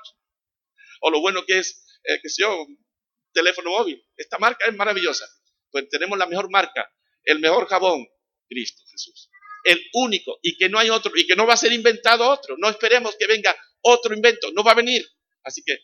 o 1.00 1.10
lo 1.10 1.20
bueno 1.20 1.44
que 1.46 1.58
es, 1.58 1.86
eh, 2.02 2.18
que 2.20 2.28
sea 2.28 2.48
un 2.48 2.84
teléfono 3.32 3.70
móvil. 3.70 4.04
Esta 4.16 4.36
marca 4.38 4.66
es 4.66 4.74
maravillosa. 4.74 5.24
Pues 5.70 5.88
tenemos 5.88 6.18
la 6.18 6.26
mejor 6.26 6.50
marca, 6.50 6.92
el 7.22 7.38
mejor 7.38 7.68
jabón, 7.68 8.04
Cristo 8.48 8.82
Jesús. 8.90 9.30
El 9.62 9.80
único 9.92 10.40
y 10.42 10.56
que 10.56 10.68
no 10.68 10.80
hay 10.80 10.90
otro 10.90 11.12
y 11.14 11.24
que 11.24 11.36
no 11.36 11.46
va 11.46 11.54
a 11.54 11.56
ser 11.56 11.72
inventado 11.72 12.28
otro. 12.28 12.56
No 12.58 12.68
esperemos 12.68 13.14
que 13.16 13.28
venga 13.28 13.56
otro 13.82 14.12
invento, 14.12 14.50
no 14.50 14.64
va 14.64 14.72
a 14.72 14.74
venir. 14.74 15.06
Así 15.44 15.62
que, 15.64 15.78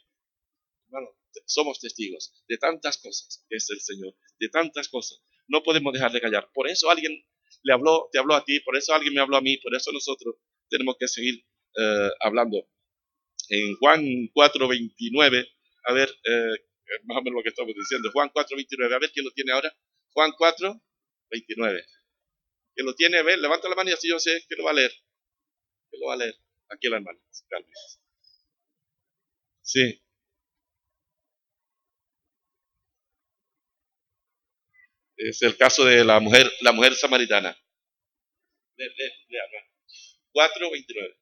bueno, 0.89 1.17
somos 1.47 1.79
testigos 1.79 2.33
de 2.49 2.59
tantas 2.59 2.99
cosas 2.99 3.45
que 3.49 3.55
es 3.55 3.71
el 3.71 3.81
Señor, 3.81 4.17
de 4.41 4.49
tantas 4.49 4.89
cosas. 4.89 5.23
No 5.47 5.63
podemos 5.63 5.93
dejar 5.93 6.11
de 6.11 6.21
callar. 6.21 6.51
Por 6.53 6.69
eso 6.69 6.91
alguien 6.91 7.25
le 7.63 7.73
habló, 7.73 8.09
te 8.11 8.19
habló 8.19 8.35
a 8.35 8.45
ti, 8.45 8.59
por 8.61 8.77
eso 8.77 8.95
alguien 8.95 9.15
me 9.15 9.21
habló 9.21 9.37
a 9.37 9.41
mí, 9.41 9.59
por 9.59 9.77
eso 9.77 9.93
nosotros 9.93 10.35
tenemos 10.69 10.97
que 10.99 11.07
seguir 11.07 11.45
eh, 11.77 12.11
hablando. 12.21 12.69
En 13.51 13.77
Juan 13.77 14.03
4:29, 14.35 15.47
a 15.85 15.93
ver, 15.95 16.09
eh, 16.25 16.57
más 17.05 17.19
o 17.19 17.23
menos 17.23 17.39
lo 17.39 17.43
que 17.43 17.51
estamos 17.51 17.75
diciendo, 17.75 18.11
Juan 18.13 18.31
4:29, 18.35 18.95
a 18.95 18.99
ver 18.99 19.11
quién 19.13 19.25
lo 19.27 19.33
tiene 19.33 19.53
ahora. 19.53 19.73
Juan 20.13 20.33
4:29. 20.39 21.85
¿Quién 22.75 22.87
lo 22.87 22.95
tiene? 22.95 23.19
A 23.19 23.23
ver, 23.23 23.39
levanta 23.39 23.69
la 23.69 23.77
mano 23.77 23.91
y 23.91 23.95
así 23.95 24.09
yo 24.09 24.19
sé 24.21 24.45
que 24.49 24.57
lo 24.57 24.65
va 24.65 24.73
a 24.73 24.75
leer. 24.75 24.93
Que 25.91 25.99
lo 25.99 26.07
va 26.09 26.15
a 26.15 26.17
leer. 26.19 26.35
Aquí 26.71 26.89
la 26.89 27.01
mano. 27.01 27.21
Sí. 29.63 30.01
Es 35.17 35.41
el 35.43 35.57
caso 35.57 35.85
de 35.85 36.05
la 36.05 36.19
mujer, 36.19 36.51
la 36.63 36.73
mujer 36.73 36.97
samaritana. 36.97 37.57
4.29. 40.33 41.17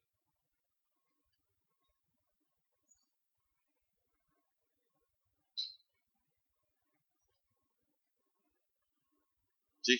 Sí. 9.82 9.98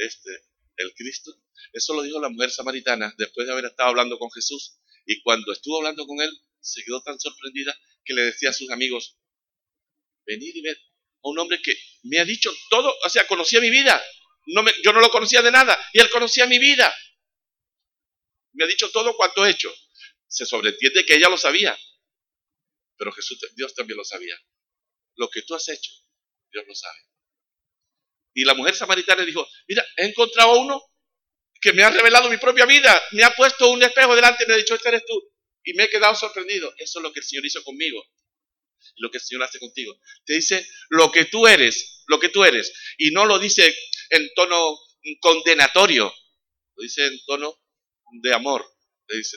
Este 0.00 0.30
el 0.76 0.94
Cristo. 0.94 1.32
Eso 1.72 1.94
lo 1.94 2.02
dijo 2.02 2.20
la 2.20 2.30
mujer 2.30 2.50
samaritana 2.50 3.14
después 3.18 3.46
de 3.46 3.52
haber 3.52 3.66
estado 3.66 3.90
hablando 3.90 4.18
con 4.18 4.30
Jesús. 4.30 4.78
Y 5.06 5.20
cuando 5.22 5.52
estuvo 5.52 5.78
hablando 5.78 6.06
con 6.06 6.20
él, 6.20 6.30
se 6.60 6.82
quedó 6.84 7.02
tan 7.02 7.18
sorprendida 7.20 7.78
que 8.04 8.14
le 8.14 8.22
decía 8.22 8.50
a 8.50 8.52
sus 8.52 8.70
amigos, 8.70 9.18
venid 10.26 10.54
y 10.54 10.62
ved 10.62 10.76
a 10.76 11.28
un 11.28 11.38
hombre 11.38 11.60
que 11.62 11.74
me 12.04 12.18
ha 12.18 12.24
dicho 12.24 12.50
todo, 12.70 12.94
o 13.04 13.08
sea, 13.08 13.26
conocía 13.26 13.60
mi 13.60 13.70
vida. 13.70 14.02
No 14.46 14.62
me, 14.62 14.72
yo 14.82 14.92
no 14.92 15.00
lo 15.00 15.10
conocía 15.10 15.42
de 15.42 15.50
nada 15.50 15.78
y 15.92 16.00
él 16.00 16.08
conocía 16.10 16.46
mi 16.46 16.58
vida. 16.58 16.94
Me 18.52 18.64
ha 18.64 18.66
dicho 18.66 18.90
todo 18.90 19.16
cuanto 19.16 19.44
he 19.44 19.50
hecho. 19.50 19.72
Se 20.26 20.46
sobreentiende 20.46 21.04
que 21.04 21.16
ella 21.16 21.28
lo 21.28 21.36
sabía. 21.36 21.78
Pero 22.96 23.12
Jesús, 23.12 23.38
Dios 23.54 23.74
también 23.74 23.96
lo 23.96 24.04
sabía. 24.04 24.36
Lo 25.16 25.28
que 25.28 25.42
tú 25.42 25.54
has 25.54 25.68
hecho, 25.68 25.92
Dios 26.50 26.64
lo 26.66 26.74
sabe. 26.74 27.09
Y 28.34 28.44
la 28.44 28.54
mujer 28.54 28.74
samaritana 28.74 29.24
dijo, 29.24 29.46
mira, 29.68 29.84
he 29.96 30.06
encontrado 30.06 30.52
a 30.52 30.58
uno 30.58 30.82
que 31.60 31.72
me 31.72 31.82
ha 31.82 31.90
revelado 31.90 32.30
mi 32.30 32.38
propia 32.38 32.64
vida, 32.64 33.00
me 33.12 33.22
ha 33.22 33.34
puesto 33.34 33.70
un 33.70 33.82
espejo 33.82 34.14
delante 34.14 34.44
y 34.44 34.46
me 34.46 34.54
ha 34.54 34.56
dicho, 34.56 34.74
este 34.74 34.88
eres 34.88 35.04
tú. 35.04 35.20
Y 35.62 35.74
me 35.74 35.84
he 35.84 35.90
quedado 35.90 36.14
sorprendido. 36.14 36.72
Eso 36.78 37.00
es 37.00 37.02
lo 37.02 37.12
que 37.12 37.20
el 37.20 37.26
Señor 37.26 37.44
hizo 37.44 37.62
conmigo. 37.62 38.02
Lo 38.96 39.10
que 39.10 39.18
el 39.18 39.22
Señor 39.22 39.42
hace 39.42 39.58
contigo. 39.58 39.98
Te 40.24 40.34
dice 40.34 40.66
lo 40.88 41.12
que 41.12 41.26
tú 41.26 41.46
eres, 41.46 42.04
lo 42.06 42.18
que 42.18 42.30
tú 42.30 42.44
eres. 42.44 42.72
Y 42.96 43.10
no 43.10 43.26
lo 43.26 43.38
dice 43.38 43.74
en 44.10 44.28
tono 44.34 44.78
condenatorio, 45.20 46.12
lo 46.74 46.82
dice 46.82 47.06
en 47.06 47.18
tono 47.26 47.60
de 48.22 48.32
amor. 48.32 48.64
Le 49.08 49.18
dice, 49.18 49.36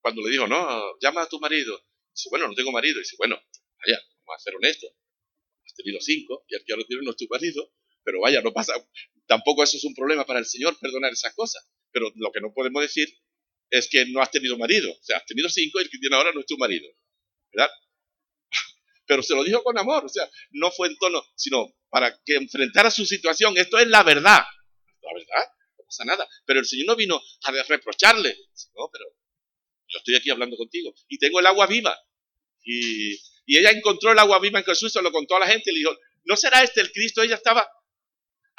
cuando 0.00 0.22
le 0.22 0.30
dijo, 0.30 0.46
no, 0.46 0.98
llama 1.00 1.22
a 1.22 1.28
tu 1.28 1.40
marido. 1.40 1.78
Dice, 2.14 2.28
bueno, 2.30 2.48
no 2.48 2.54
tengo 2.54 2.72
marido. 2.72 2.98
Dice, 2.98 3.16
bueno, 3.16 3.36
vaya, 3.36 3.98
vamos 4.26 4.40
a 4.40 4.42
ser 4.42 4.54
honestos. 4.56 4.90
Has 5.66 5.74
tenido 5.74 6.00
cinco 6.00 6.44
y 6.48 6.54
el 6.54 6.64
que 6.64 6.72
ahora 6.72 6.84
tiene 6.86 7.02
no 7.02 7.12
es 7.12 7.16
tu 7.16 7.26
marido. 7.30 7.72
Pero 8.04 8.20
vaya, 8.20 8.40
no 8.40 8.52
pasa, 8.52 8.72
tampoco 9.26 9.62
eso 9.62 9.76
es 9.76 9.84
un 9.84 9.94
problema 9.94 10.24
para 10.24 10.38
el 10.38 10.46
Señor, 10.46 10.78
perdonar 10.78 11.12
esas 11.12 11.34
cosas. 11.34 11.66
Pero 11.92 12.10
lo 12.14 12.32
que 12.32 12.40
no 12.40 12.52
podemos 12.52 12.82
decir 12.82 13.08
es 13.70 13.88
que 13.88 14.06
no 14.06 14.20
has 14.20 14.30
tenido 14.30 14.56
marido. 14.58 14.90
O 14.90 15.02
sea, 15.02 15.18
has 15.18 15.26
tenido 15.26 15.48
cinco 15.48 15.78
y 15.78 15.84
el 15.84 15.90
que 15.90 15.98
tiene 15.98 16.16
ahora 16.16 16.32
no 16.32 16.40
es 16.40 16.46
tu 16.46 16.56
marido. 16.58 16.88
¿Verdad? 17.52 17.70
Pero 19.06 19.22
se 19.22 19.34
lo 19.34 19.44
dijo 19.44 19.62
con 19.62 19.78
amor. 19.78 20.04
O 20.04 20.08
sea, 20.08 20.28
no 20.50 20.70
fue 20.70 20.88
en 20.88 20.96
tono, 20.98 21.22
sino 21.34 21.74
para 21.88 22.16
que 22.24 22.36
enfrentara 22.36 22.90
su 22.90 23.04
situación. 23.06 23.56
Esto 23.56 23.78
es 23.78 23.88
la 23.88 24.02
verdad. 24.02 24.42
La 25.02 25.14
verdad, 25.14 25.52
no 25.78 25.84
pasa 25.84 26.04
nada. 26.04 26.28
Pero 26.44 26.60
el 26.60 26.66
Señor 26.66 26.86
no 26.88 26.96
vino 26.96 27.20
a 27.44 27.52
reprocharle. 27.68 28.36
No, 28.74 28.88
pero 28.92 29.04
yo 29.88 29.98
estoy 29.98 30.16
aquí 30.16 30.30
hablando 30.30 30.56
contigo. 30.56 30.94
Y 31.08 31.18
tengo 31.18 31.40
el 31.40 31.46
agua 31.46 31.66
viva. 31.66 31.96
Y, 32.62 33.14
y 33.46 33.58
ella 33.58 33.70
encontró 33.70 34.12
el 34.12 34.18
agua 34.18 34.38
viva 34.38 34.58
en 34.58 34.64
Jesús, 34.64 34.92
se 34.92 35.02
lo 35.02 35.10
contó 35.10 35.36
a 35.36 35.40
la 35.40 35.46
gente 35.46 35.70
y 35.70 35.74
le 35.74 35.78
dijo, 35.80 35.98
¿no 36.24 36.36
será 36.36 36.62
este 36.62 36.80
el 36.80 36.92
Cristo? 36.92 37.22
Ella 37.22 37.36
estaba 37.36 37.68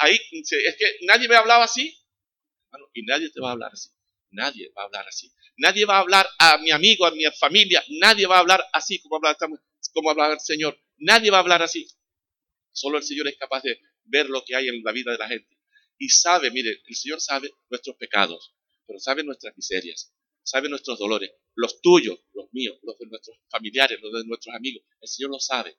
ahí, 0.01 0.19
es 0.31 0.75
que 0.77 0.97
nadie 1.05 1.27
me 1.27 1.35
hablaba 1.35 1.63
así. 1.65 1.97
y 2.93 3.03
nadie 3.03 3.29
te 3.29 3.39
va 3.39 3.49
a 3.49 3.51
hablar 3.53 3.71
así. 3.73 3.89
Nadie 4.31 4.71
va 4.77 4.83
a 4.83 4.85
hablar 4.85 5.07
así. 5.07 5.31
Nadie 5.57 5.85
va 5.85 5.97
a 5.97 5.99
hablar 5.99 6.27
a 6.39 6.57
mi 6.57 6.71
amigo, 6.71 7.05
a 7.05 7.11
mi 7.11 7.23
familia. 7.37 7.83
Nadie 7.99 8.25
va 8.25 8.37
a 8.37 8.39
hablar 8.39 8.63
así 8.73 9.01
como 9.01 9.17
habla, 9.17 9.37
como 9.93 10.09
habla 10.09 10.33
el 10.33 10.39
Señor. 10.39 10.79
Nadie 10.97 11.31
va 11.31 11.37
a 11.37 11.41
hablar 11.41 11.61
así. 11.61 11.87
Solo 12.71 12.97
el 12.97 13.03
Señor 13.03 13.27
es 13.27 13.37
capaz 13.37 13.63
de 13.63 13.79
ver 14.05 14.29
lo 14.29 14.43
que 14.45 14.55
hay 14.55 14.69
en 14.69 14.83
la 14.83 14.91
vida 14.91 15.11
de 15.11 15.17
la 15.17 15.27
gente. 15.27 15.57
Y 15.97 16.09
sabe, 16.09 16.49
mire, 16.51 16.81
el 16.85 16.95
Señor 16.95 17.21
sabe 17.21 17.51
nuestros 17.69 17.95
pecados, 17.97 18.55
pero 18.87 18.99
sabe 18.99 19.23
nuestras 19.23 19.55
miserias, 19.55 20.13
sabe 20.41 20.67
nuestros 20.69 20.97
dolores, 20.97 21.31
los 21.55 21.81
tuyos, 21.81 22.19
los 22.33 22.51
míos, 22.53 22.79
los 22.81 22.97
de 22.97 23.05
nuestros 23.07 23.37
familiares, 23.49 23.99
los 24.01 24.13
de 24.13 24.25
nuestros 24.25 24.55
amigos. 24.55 24.83
El 24.99 25.07
Señor 25.07 25.31
lo 25.31 25.39
sabe 25.39 25.77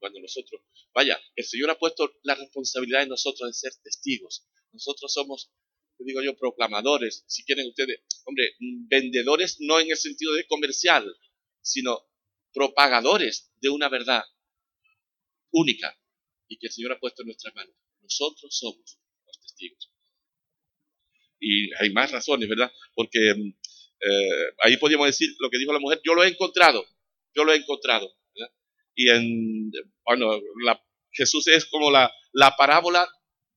cuando 0.00 0.18
nosotros, 0.18 0.62
vaya, 0.92 1.20
el 1.36 1.44
Señor 1.44 1.70
ha 1.70 1.78
puesto 1.78 2.12
la 2.22 2.34
responsabilidad 2.34 3.02
en 3.02 3.10
nosotros 3.10 3.48
de 3.48 3.54
ser 3.54 3.72
testigos. 3.82 4.46
Nosotros 4.72 5.12
somos, 5.12 5.52
digo 5.98 6.22
yo, 6.22 6.36
proclamadores, 6.36 7.24
si 7.28 7.44
quieren 7.44 7.68
ustedes, 7.68 8.00
hombre, 8.24 8.56
vendedores 8.88 9.58
no 9.60 9.78
en 9.78 9.90
el 9.90 9.96
sentido 9.96 10.32
de 10.34 10.46
comercial, 10.46 11.14
sino 11.60 12.08
propagadores 12.52 13.52
de 13.60 13.68
una 13.68 13.88
verdad 13.88 14.24
única 15.52 15.96
y 16.48 16.58
que 16.58 16.66
el 16.66 16.72
Señor 16.72 16.92
ha 16.92 16.98
puesto 16.98 17.22
en 17.22 17.26
nuestras 17.26 17.54
manos. 17.54 17.74
Nosotros 18.00 18.56
somos 18.56 18.98
los 19.26 19.40
testigos. 19.40 19.92
Y 21.38 21.72
hay 21.74 21.90
más 21.90 22.10
razones, 22.10 22.48
¿verdad? 22.48 22.72
Porque 22.94 23.30
eh, 23.30 24.54
ahí 24.62 24.76
podríamos 24.78 25.06
decir 25.06 25.34
lo 25.38 25.50
que 25.50 25.58
dijo 25.58 25.72
la 25.72 25.78
mujer, 25.78 26.00
yo 26.04 26.14
lo 26.14 26.24
he 26.24 26.28
encontrado, 26.28 26.84
yo 27.34 27.44
lo 27.44 27.52
he 27.52 27.56
encontrado. 27.56 28.12
Y 29.00 29.08
en, 29.08 29.72
bueno, 30.04 30.38
Jesús 31.10 31.46
es 31.48 31.64
como 31.64 31.90
la, 31.90 32.12
la 32.32 32.54
parábola 32.54 33.08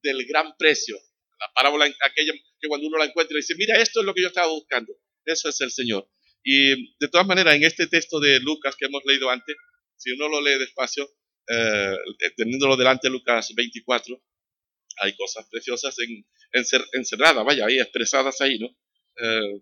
del 0.01 0.25
gran 0.25 0.55
precio. 0.57 0.97
La 1.37 1.51
parábola 1.53 1.85
aquella 2.01 2.31
que 2.61 2.67
cuando 2.69 2.87
uno 2.87 2.97
la 2.97 3.03
encuentra 3.03 3.35
dice, 3.35 3.53
mira, 3.55 3.77
esto 3.81 3.99
es 3.99 4.05
lo 4.05 4.13
que 4.13 4.21
yo 4.21 4.29
estaba 4.29 4.47
buscando. 4.47 4.93
Eso 5.25 5.49
es 5.49 5.59
el 5.59 5.69
Señor. 5.69 6.09
Y 6.45 6.95
de 6.97 7.09
todas 7.11 7.27
maneras, 7.27 7.55
en 7.55 7.65
este 7.65 7.87
texto 7.87 8.21
de 8.21 8.39
Lucas 8.39 8.77
que 8.77 8.85
hemos 8.85 9.03
leído 9.03 9.29
antes, 9.29 9.53
si 9.97 10.11
uno 10.11 10.29
lo 10.29 10.39
lee 10.39 10.57
despacio, 10.59 11.09
eh, 11.49 11.97
teniéndolo 12.37 12.77
delante 12.77 13.09
de 13.09 13.11
Lucas 13.11 13.53
24, 13.53 14.23
hay 15.01 15.13
cosas 15.17 15.45
preciosas 15.51 15.93
en, 15.99 16.25
encerradas, 16.93 17.43
vaya, 17.43 17.65
ahí 17.65 17.79
expresadas 17.79 18.39
ahí, 18.39 18.59
¿no? 18.59 18.67
Eh, 19.17 19.61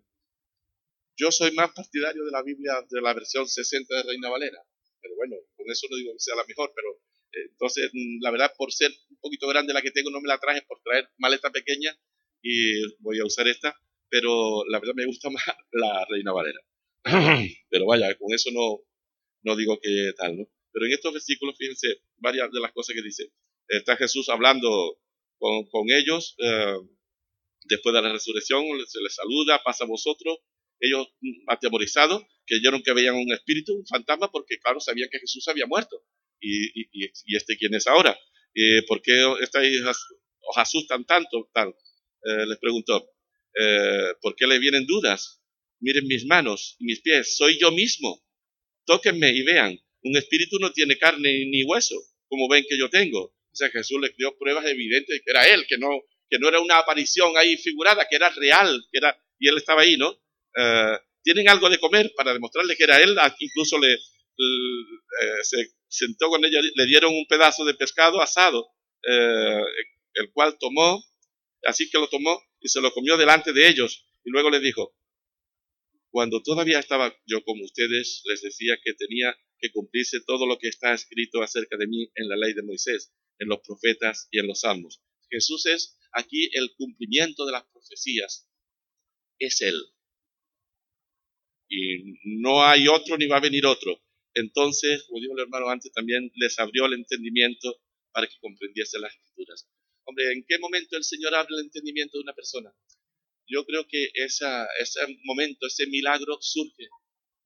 yo 1.18 1.32
soy 1.32 1.52
más 1.54 1.72
partidario 1.72 2.24
de 2.24 2.32
la 2.32 2.44
Biblia 2.44 2.74
de 2.88 3.02
la 3.02 3.16
versión 3.16 3.48
60 3.48 3.96
de 3.96 4.04
Reina 4.04 4.30
Valera 4.30 4.64
pero 5.02 5.16
bueno, 5.16 5.36
con 5.62 5.72
eso 5.72 5.88
no 5.90 5.98
digo 5.98 6.14
que 6.14 6.20
sea 6.20 6.36
la 6.36 6.46
mejor, 6.46 6.72
pero 6.76 6.90
eh, 7.34 7.50
entonces, 7.52 7.92
la 8.22 8.32
verdad, 8.32 8.52
por 8.58 8.72
ser 8.72 8.92
un 9.10 9.18
poquito 9.18 9.48
grande 9.48 9.74
la 9.74 9.82
que 9.82 9.92
tengo, 9.92 10.10
no 10.10 10.22
me 10.22 10.28
la 10.28 10.40
traje 10.40 10.62
por 10.64 10.82
traer 10.82 11.10
maleta 11.18 11.52
pequeña 11.52 11.96
y 12.42 12.82
voy 13.00 13.20
a 13.20 13.26
usar 13.26 13.48
esta, 13.48 13.76
pero 14.10 14.66
la 14.68 14.80
verdad 14.80 14.96
me 14.96 15.06
gusta 15.06 15.30
más 15.32 15.44
la 15.72 16.06
Reina 16.10 16.34
Valera. 16.34 16.60
pero 17.70 17.86
vaya, 17.86 18.16
con 18.18 18.34
eso 18.34 18.52
no, 18.52 18.82
no 19.44 19.56
digo 19.56 19.80
que 19.82 20.14
tal, 20.18 20.38
¿no? 20.38 20.46
Pero 20.74 20.86
en 20.86 20.94
estos 20.94 21.14
versículos, 21.14 21.56
fíjense, 21.58 21.88
varias 22.18 22.52
de 22.52 22.62
las 22.62 22.72
cosas 22.72 22.96
que 22.96 23.02
dice. 23.02 23.32
Está 23.68 23.98
Jesús 23.98 24.30
hablando 24.30 25.00
con, 25.38 25.66
con 25.70 25.90
ellos, 25.90 26.36
eh, 26.40 26.78
después 27.66 27.94
de 27.94 28.02
la 28.02 28.12
resurrección, 28.12 28.64
se 28.88 29.02
les 29.02 29.16
saluda, 29.16 29.62
pasa 29.64 29.84
a 29.84 29.88
vosotros, 29.88 30.40
ellos 30.82 31.08
mm, 31.22 31.44
atemorizados, 31.48 32.24
creyeron 32.46 32.82
que 32.84 32.94
veían 32.94 33.16
un 33.16 33.32
espíritu, 33.32 33.74
un 33.76 33.88
fantasma, 33.88 34.32
porque 34.32 34.58
claro, 34.60 34.80
sabían 34.80 35.10
que 35.10 35.20
Jesús 35.20 35.48
había 35.48 35.66
muerto. 35.68 36.04
¿Y, 36.42 36.82
y, 36.92 37.36
este 37.36 37.56
quién 37.56 37.74
es 37.76 37.88
ahora? 37.88 38.20
Eh, 38.56 38.82
¿Por 38.88 39.02
qué 39.02 39.24
estáis, 39.42 39.80
os 39.86 40.58
asustan 40.58 41.06
tanto? 41.06 41.50
Tal. 41.54 41.70
Eh, 42.24 42.46
les 42.48 42.58
preguntó, 42.58 43.10
eh, 43.58 44.14
¿por 44.22 44.36
qué 44.36 44.48
le 44.48 44.60
vienen 44.60 44.86
dudas? 44.86 45.42
Miren 45.80 46.08
mis 46.08 46.26
manos 46.26 46.76
y 46.80 46.86
mis 46.86 47.02
pies, 47.02 47.38
soy 47.38 47.58
yo 47.60 47.72
mismo. 47.72 48.24
Tóquenme 48.86 49.32
y 49.32 49.44
vean, 49.44 49.80
un 50.04 50.18
espíritu 50.18 50.58
no 50.60 50.72
tiene 50.74 50.98
carne 50.98 51.46
ni 51.46 51.64
hueso, 51.64 51.96
como 52.28 52.50
ven 52.50 52.66
que 52.68 52.78
yo 52.78 52.90
tengo. 52.90 53.24
O 53.24 53.56
sea, 53.56 53.70
Jesús 53.70 54.00
les 54.02 54.16
dio 54.18 54.38
pruebas 54.38 54.66
evidentes 54.66 55.16
de 55.16 55.22
que 55.22 55.32
era 55.32 55.48
Él, 55.48 55.66
que 55.68 55.78
no, 55.78 55.90
que 56.30 56.40
no 56.40 56.48
era 56.48 56.60
una 56.60 56.80
aparición 56.80 57.38
ahí 57.38 57.58
figurada, 57.58 58.08
que 58.10 58.16
era 58.16 58.30
real, 58.30 58.84
que 58.92 58.98
era, 58.98 59.18
y 59.40 59.48
Él 59.48 59.58
estaba 59.58 59.82
ahí, 59.82 59.98
¿no? 59.98 60.18
Eh, 60.56 60.98
tienen 61.24 61.50
algo 61.50 61.70
de 61.70 61.80
comer 61.80 62.12
para 62.16 62.34
demostrarle 62.34 62.76
que 62.76 62.84
era 62.84 63.00
él, 63.02 63.16
incluso 63.40 63.78
le, 63.78 63.94
eh, 63.94 65.44
se 65.44 65.58
sentó 65.88 66.30
con 66.30 66.44
ella, 66.44 66.60
le 66.76 66.86
dieron 66.86 67.14
un 67.14 67.26
pedazo 67.28 67.64
de 67.66 67.76
pescado 67.76 68.22
asado, 68.22 68.70
eh, 69.08 69.62
el 70.16 70.32
cual 70.34 70.58
tomó, 70.60 71.04
así 71.64 71.90
que 71.90 72.00
lo 72.00 72.08
tomó 72.08 72.42
y 72.60 72.70
se 72.70 72.82
lo 72.82 72.92
comió 72.92 73.18
delante 73.18 73.54
de 73.54 73.68
ellos, 73.68 74.06
y 74.24 74.32
luego 74.32 74.50
le 74.50 74.60
dijo, 74.60 74.96
cuando 76.10 76.42
todavía 76.42 76.80
estaba 76.80 77.16
yo 77.26 77.44
como 77.44 77.64
ustedes, 77.64 78.22
les 78.26 78.42
decía 78.42 78.78
que 78.84 78.94
tenía 78.94 79.38
que 79.60 79.72
cumplirse 79.72 80.20
todo 80.26 80.48
lo 80.48 80.58
que 80.58 80.68
está 80.68 80.94
escrito 80.94 81.42
acerca 81.42 81.78
de 81.78 81.88
mí 81.88 82.12
en 82.16 82.28
la 82.28 82.36
ley 82.36 82.54
de 82.54 82.64
Moisés, 82.64 83.14
en 83.40 83.48
los 83.48 83.60
profetas 83.62 84.28
y 84.32 84.40
en 84.40 84.48
los 84.48 84.62
salmos. 84.62 85.02
Jesús 85.30 85.66
es 85.68 85.98
aquí 86.12 86.50
el 86.54 86.74
cumplimiento 86.76 87.46
de 87.46 87.54
las 87.54 87.64
profecías. 87.72 88.50
Es 89.40 89.62
Él 89.62 89.76
y 91.72 92.20
no 92.42 92.64
hay 92.64 92.90
otro 92.90 93.18
ni 93.18 93.28
va 93.28 93.38
a 93.38 93.42
venir 93.42 93.66
otro. 93.66 93.98
Entonces, 94.34 95.04
como 95.08 95.22
dijo 95.22 95.34
el 95.38 95.44
hermano 95.44 95.70
antes, 95.70 95.92
también 95.94 96.30
les 96.36 96.60
abrió 96.60 96.86
el 96.86 96.94
entendimiento 96.94 97.82
para 98.12 98.28
que 98.28 98.36
comprendiese 98.42 99.00
las 99.00 99.14
escrituras. 99.16 99.70
Hombre, 100.04 100.34
¿en 100.34 100.44
qué 100.46 100.60
momento 100.60 100.98
el 100.98 101.06
Señor 101.06 101.34
abre 101.34 101.56
el 101.58 101.64
entendimiento 101.64 102.18
de 102.18 102.24
una 102.24 102.34
persona? 102.34 102.74
Yo 103.48 103.66
creo 103.66 103.88
que 103.88 104.10
esa, 104.14 104.68
ese 104.82 105.00
momento, 105.24 105.66
ese 105.66 105.88
milagro 105.88 106.38
surge 106.42 106.90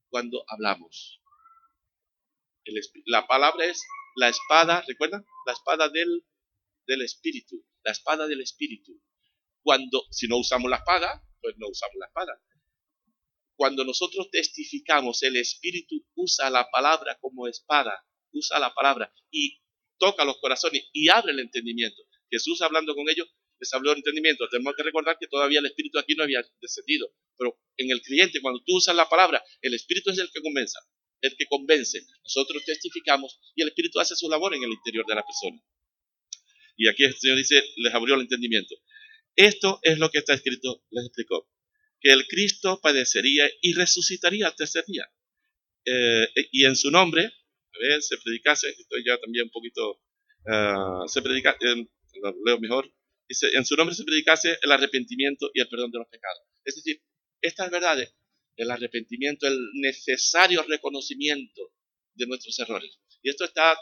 cuando 0.09 0.43
hablamos. 0.47 1.21
la 3.05 3.27
palabra 3.27 3.65
es 3.65 3.83
la 4.15 4.29
espada, 4.29 4.83
¿recuerdan? 4.87 5.23
La 5.45 5.53
espada 5.53 5.89
del, 5.89 6.25
del 6.87 7.03
Espíritu, 7.03 7.63
la 7.83 7.91
espada 7.91 8.25
del 8.25 8.41
Espíritu. 8.41 8.99
Cuando, 9.61 10.03
si 10.09 10.27
no 10.27 10.37
usamos 10.37 10.69
la 10.69 10.77
espada, 10.77 11.23
pues 11.41 11.55
no 11.57 11.67
usamos 11.67 11.95
la 11.99 12.07
espada 12.07 12.41
cuando 13.55 13.83
nosotros 13.83 14.29
testificamos, 14.31 15.23
el 15.23 15.37
Espíritu 15.37 16.05
usa 16.15 16.49
la 16.49 16.69
palabra 16.69 17.17
como 17.21 17.47
espada, 17.47 18.05
usa 18.31 18.59
la 18.59 18.73
palabra 18.73 19.13
y 19.31 19.59
toca 19.97 20.25
los 20.25 20.37
corazones 20.39 20.89
y 20.93 21.09
abre 21.09 21.31
el 21.31 21.39
entendimiento. 21.39 22.01
Jesús 22.29 22.61
hablando 22.61 22.95
con 22.95 23.09
ellos 23.09 23.27
les 23.59 23.73
habló 23.73 23.91
el 23.91 23.97
entendimiento. 23.97 24.47
Tenemos 24.49 24.73
que 24.75 24.83
recordar 24.83 25.17
que 25.19 25.27
todavía 25.27 25.59
el 25.59 25.65
Espíritu 25.65 25.99
aquí 25.99 26.15
no 26.15 26.23
había 26.23 26.43
descendido, 26.61 27.13
pero 27.37 27.57
en 27.77 27.91
el 27.91 28.01
creyente 28.01 28.41
cuando 28.41 28.61
tú 28.63 28.75
usas 28.75 28.95
la 28.95 29.07
palabra, 29.07 29.43
el 29.61 29.73
Espíritu 29.73 30.11
es 30.11 30.17
el 30.19 30.29
que 30.31 30.41
convence, 30.41 30.77
el 31.21 31.35
que 31.37 31.45
convence. 31.45 32.05
Nosotros 32.23 32.63
testificamos 32.65 33.39
y 33.55 33.61
el 33.61 33.69
Espíritu 33.69 33.99
hace 33.99 34.15
su 34.15 34.29
labor 34.29 34.53
en 34.53 34.63
el 34.63 34.71
interior 34.71 35.05
de 35.05 35.15
la 35.15 35.25
persona. 35.25 35.61
Y 36.77 36.89
aquí 36.89 37.05
el 37.05 37.15
Señor 37.15 37.37
dice, 37.37 37.63
les 37.77 37.93
abrió 37.93 38.15
el 38.15 38.21
entendimiento. 38.21 38.75
Esto 39.35 39.79
es 39.81 39.97
lo 39.97 40.09
que 40.09 40.19
está 40.19 40.33
escrito, 40.33 40.83
les 40.91 41.05
explicó. 41.05 41.49
Que 41.99 42.11
el 42.11 42.27
Cristo 42.27 42.79
padecería 42.81 43.49
y 43.61 43.73
resucitaría 43.73 44.47
al 44.47 44.55
tercer 44.55 44.85
día. 44.85 45.09
Eh, 45.85 46.27
y 46.51 46.65
en 46.65 46.75
su 46.75 46.91
nombre, 46.91 47.31
se 47.99 48.17
predicase, 48.17 48.69
estoy 48.69 49.03
ya 49.05 49.17
también 49.17 49.45
un 49.45 49.51
poquito, 49.51 50.01
uh, 50.45 51.07
se 51.07 51.21
predica, 51.21 51.57
eh, 51.59 51.85
lo 52.21 52.35
leo 52.45 52.59
mejor, 52.59 52.91
dice, 53.27 53.47
en 53.53 53.65
su 53.65 53.75
nombre 53.75 53.95
se 53.95 54.03
predicase 54.03 54.57
el 54.61 54.71
arrepentimiento 54.71 55.51
y 55.53 55.61
el 55.61 55.67
perdón 55.67 55.91
de 55.91 55.99
los 55.99 56.07
pecados. 56.07 56.43
Es 56.63 56.75
decir, 56.75 57.01
estas 57.41 57.69
verdades, 57.69 58.15
el 58.55 58.71
arrepentimiento, 58.71 59.47
el 59.47 59.59
necesario 59.73 60.63
reconocimiento 60.63 61.73
de 62.13 62.27
nuestros 62.27 62.57
errores. 62.59 62.99
Y 63.21 63.29
esto 63.29 63.43
está 63.43 63.77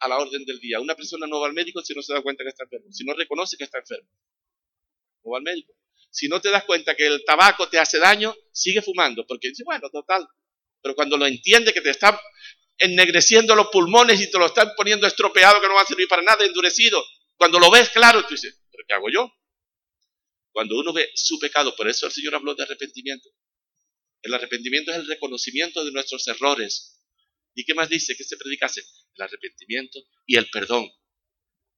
a 0.00 0.08
la 0.08 0.18
orden 0.18 0.44
del 0.44 0.58
día. 0.58 0.80
Una 0.80 0.96
persona 0.96 1.26
no 1.26 1.40
va 1.40 1.46
al 1.46 1.54
médico 1.54 1.82
si 1.82 1.94
no 1.94 2.02
se 2.02 2.12
da 2.12 2.22
cuenta 2.22 2.42
que 2.42 2.50
está 2.50 2.64
enfermo, 2.64 2.90
si 2.90 3.04
no 3.04 3.14
reconoce 3.14 3.56
que 3.56 3.64
está 3.64 3.78
enfermo. 3.78 4.08
No 5.24 5.32
va 5.32 5.38
al 5.38 5.44
médico. 5.44 5.77
Si 6.10 6.28
no 6.28 6.40
te 6.40 6.50
das 6.50 6.64
cuenta 6.64 6.94
que 6.94 7.06
el 7.06 7.24
tabaco 7.24 7.68
te 7.68 7.78
hace 7.78 7.98
daño, 7.98 8.34
sigue 8.52 8.82
fumando, 8.82 9.26
porque 9.26 9.48
dice, 9.48 9.62
bueno, 9.64 9.88
total. 9.90 10.26
Pero 10.82 10.94
cuando 10.94 11.16
lo 11.16 11.26
entiende 11.26 11.72
que 11.72 11.80
te 11.80 11.90
está 11.90 12.20
ennegreciendo 12.78 13.54
los 13.54 13.68
pulmones 13.68 14.20
y 14.20 14.30
te 14.30 14.38
lo 14.38 14.46
están 14.46 14.72
poniendo 14.76 15.06
estropeado, 15.06 15.60
que 15.60 15.68
no 15.68 15.74
va 15.74 15.82
a 15.82 15.86
servir 15.86 16.08
para 16.08 16.22
nada, 16.22 16.44
endurecido, 16.44 17.04
cuando 17.36 17.58
lo 17.58 17.70
ves 17.70 17.90
claro, 17.90 18.22
tú 18.22 18.34
dices, 18.34 18.60
¿pero 18.70 18.84
qué 18.86 18.94
hago 18.94 19.10
yo? 19.10 19.32
Cuando 20.52 20.78
uno 20.78 20.92
ve 20.92 21.10
su 21.14 21.38
pecado, 21.38 21.74
por 21.76 21.88
eso 21.88 22.06
el 22.06 22.12
Señor 22.12 22.34
habló 22.34 22.54
de 22.54 22.62
arrepentimiento. 22.62 23.28
El 24.22 24.34
arrepentimiento 24.34 24.90
es 24.90 24.98
el 24.98 25.06
reconocimiento 25.06 25.84
de 25.84 25.92
nuestros 25.92 26.26
errores. 26.26 27.00
¿Y 27.54 27.64
qué 27.64 27.74
más 27.74 27.88
dice 27.88 28.16
que 28.16 28.24
se 28.24 28.36
predicase? 28.36 28.82
El 29.14 29.22
arrepentimiento 29.22 30.00
y 30.26 30.36
el 30.36 30.48
perdón. 30.50 30.90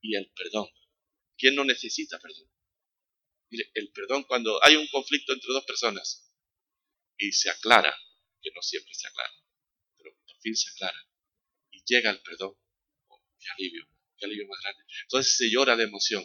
Y 0.01 0.16
el 0.16 0.31
perdón. 0.35 0.69
¿Quién 1.37 1.55
no 1.55 1.64
necesita 1.64 2.19
perdón? 2.19 2.49
Mire, 3.51 3.71
el 3.75 3.91
perdón 3.91 4.25
cuando 4.25 4.65
hay 4.65 4.77
un 4.77 4.87
conflicto 4.89 5.33
entre 5.33 5.53
dos 5.53 5.65
personas 5.65 6.33
y 7.19 7.33
se 7.33 7.51
aclara, 7.51 7.95
que 8.41 8.51
no 8.55 8.63
siempre 8.63 8.95
se 8.95 9.09
aclara, 9.09 9.33
pero 9.99 10.17
por 10.27 10.41
fin 10.41 10.57
se 10.57 10.71
aclara 10.71 10.99
y 11.71 11.83
llega 11.85 12.11
el 12.11 12.21
perdón, 12.23 12.57
oh, 13.09 13.23
qué 13.39 13.47
alivio, 13.57 13.87
qué 14.17 14.27
alivio 14.27 14.47
más 14.47 14.61
grande. 14.63 14.85
Entonces 15.03 15.37
se 15.37 15.51
llora 15.51 15.77
de 15.77 15.85
emoción. 15.85 16.25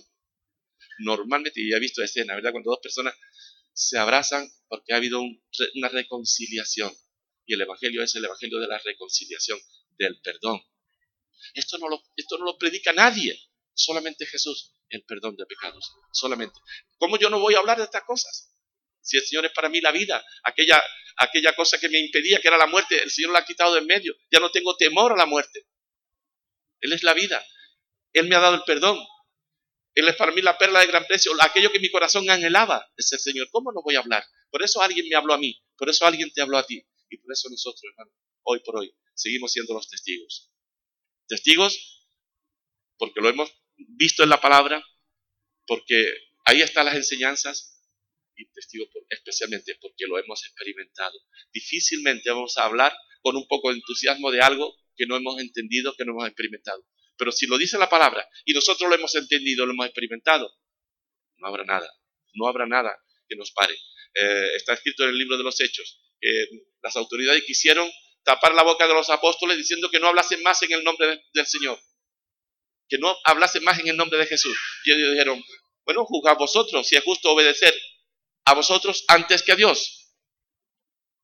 Normalmente, 1.00 1.60
y 1.62 1.74
he 1.74 1.80
visto 1.80 2.02
escena, 2.04 2.36
¿verdad? 2.36 2.52
Cuando 2.52 2.72
dos 2.72 2.80
personas 2.82 3.16
se 3.74 3.98
abrazan 3.98 4.50
porque 4.68 4.94
ha 4.94 4.98
habido 4.98 5.22
una 5.22 5.90
reconciliación. 5.90 6.94
Y 7.46 7.54
el 7.54 7.62
Evangelio 7.62 8.02
es 8.02 8.16
el 8.16 8.26
Evangelio 8.26 8.60
de 8.60 8.68
la 8.68 8.78
reconciliación, 8.80 9.60
del 9.98 10.20
perdón. 10.22 10.62
Esto 11.54 11.78
no 11.78 11.90
lo, 11.90 12.02
esto 12.16 12.38
no 12.38 12.46
lo 12.46 12.58
predica 12.58 12.94
nadie, 12.94 13.40
solamente 13.76 14.26
Jesús, 14.26 14.74
el 14.90 15.04
perdón 15.04 15.36
de 15.36 15.46
pecados, 15.46 15.94
solamente. 16.12 16.60
¿Cómo 16.98 17.18
yo 17.20 17.30
no 17.30 17.40
voy 17.40 17.56
a 17.56 17.60
hablar 17.60 17.78
de 17.78 17.84
estas 17.84 18.04
cosas? 18.04 18.52
Si 19.02 19.18
el 19.18 19.24
Señor 19.24 19.46
es 19.46 19.52
para 19.52 19.70
mí 19.70 19.82
la 19.82 19.92
vida, 19.92 20.26
aquella, 20.44 20.82
aquella 21.18 21.56
cosa 21.56 21.78
que 21.80 21.90
me 21.90 22.00
impedía, 22.00 22.40
que 22.40 22.48
era 22.48 22.58
la 22.58 22.66
muerte, 22.66 23.02
el 23.02 23.12
Señor 23.12 23.32
la 23.32 23.40
ha 23.40 23.46
quitado 23.46 23.74
de 23.74 23.82
en 23.82 23.88
medio. 23.88 24.16
Ya 24.32 24.40
no 24.40 24.50
tengo 24.50 24.76
temor 24.78 25.14
a 25.14 25.18
la 25.18 25.28
muerte. 25.28 25.68
Él 26.80 26.94
es 26.94 27.04
la 27.04 27.14
vida. 27.14 27.46
Él 28.14 28.28
me 28.28 28.36
ha 28.36 28.40
dado 28.40 28.56
el 28.56 28.64
perdón. 28.64 28.98
Él 29.94 30.08
es 30.08 30.16
para 30.16 30.32
mí 30.32 30.42
la 30.42 30.58
perla 30.58 30.80
de 30.80 30.88
gran 30.88 31.06
precio, 31.06 31.32
aquello 31.40 31.72
que 31.72 31.80
mi 31.80 31.90
corazón 31.90 32.30
anhelaba 32.30 32.86
es 32.98 33.12
el 33.14 33.20
Señor. 33.20 33.48
¿Cómo 33.52 33.72
no 33.72 33.82
voy 33.82 33.96
a 33.96 34.00
hablar? 34.00 34.26
Por 34.50 34.62
eso 34.64 34.82
alguien 34.82 35.08
me 35.08 35.16
habló 35.16 35.34
a 35.34 35.38
mí, 35.38 35.64
por 35.78 35.90
eso 35.90 36.06
alguien 36.06 36.32
te 36.34 36.42
habló 36.42 36.58
a 36.58 36.66
ti. 36.66 36.86
Y 37.10 37.18
por 37.18 37.32
eso 37.32 37.48
nosotros, 37.50 37.82
hermano, 37.84 38.12
hoy 38.44 38.60
por 38.60 38.78
hoy, 38.78 38.94
seguimos 39.14 39.52
siendo 39.52 39.74
los 39.74 39.88
testigos. 39.88 40.52
Testigos 41.28 41.96
porque 42.98 43.22
lo 43.22 43.30
hemos 43.30 43.54
visto 43.78 44.24
en 44.24 44.30
la 44.30 44.42
palabra, 44.42 44.84
porque 45.68 46.14
ahí 46.46 46.62
están 46.62 46.86
las 46.86 46.96
enseñanzas, 46.96 47.76
y 48.38 48.46
testigos 48.52 48.90
especialmente 49.10 49.78
porque 49.82 50.06
lo 50.08 50.20
hemos 50.20 50.44
experimentado. 50.46 51.18
Difícilmente 51.54 52.30
vamos 52.30 52.58
a 52.58 52.66
hablar 52.66 52.94
con 53.22 53.36
un 53.36 53.48
poco 53.48 53.70
de 53.70 53.76
entusiasmo 53.76 54.32
de 54.32 54.42
algo 54.42 54.76
que 54.96 55.06
no 55.06 55.16
hemos 55.16 55.40
entendido, 55.40 55.96
que 55.96 56.06
no 56.06 56.12
hemos 56.12 56.28
experimentado. 56.28 56.86
Pero 57.18 57.32
si 57.32 57.48
lo 57.48 57.58
dice 57.58 57.78
la 57.78 57.90
palabra 57.90 58.28
y 58.44 58.54
nosotros 58.54 58.90
lo 58.90 58.96
hemos 58.96 59.16
entendido, 59.16 59.66
lo 59.66 59.74
hemos 59.74 59.86
experimentado, 59.86 60.54
no 61.38 61.48
habrá 61.48 61.64
nada, 61.64 61.90
no 62.34 62.48
habrá 62.48 62.66
nada 62.66 62.98
que 63.28 63.36
nos 63.36 63.52
pare. 63.52 63.74
Eh, 63.74 64.56
está 64.56 64.74
escrito 64.74 65.04
en 65.04 65.10
el 65.10 65.18
libro 65.18 65.38
de 65.38 65.44
los 65.44 65.60
Hechos 65.60 66.02
que 66.20 66.48
las 66.82 66.96
autoridades 66.96 67.44
quisieron 67.44 67.90
tapar 68.24 68.54
la 68.54 68.64
boca 68.64 68.88
de 68.88 68.94
los 68.94 69.10
apóstoles 69.10 69.58
diciendo 69.58 69.90
que 69.90 70.00
no 70.00 70.08
hablasen 70.08 70.42
más 70.44 70.62
en 70.64 70.72
el 70.72 70.84
nombre 70.84 71.24
del 71.34 71.46
Señor, 71.46 71.80
que 72.88 72.98
no 72.98 73.16
hablasen 73.24 73.64
más 73.64 73.80
en 73.80 73.88
el 73.88 73.98
nombre 73.98 74.18
de 74.20 74.26
Jesús. 74.26 74.56
Y 74.86 74.92
ellos 74.92 75.12
dijeron, 75.12 75.44
bueno, 75.86 76.06
juzgad 76.06 76.38
vosotros 76.38 76.88
si 76.88 76.96
es 76.96 77.04
justo 77.04 77.32
obedecer 77.32 77.74
a 78.46 78.54
vosotros 78.54 79.06
antes 79.08 79.44
que 79.44 79.52
a 79.52 79.56
Dios. 79.56 80.12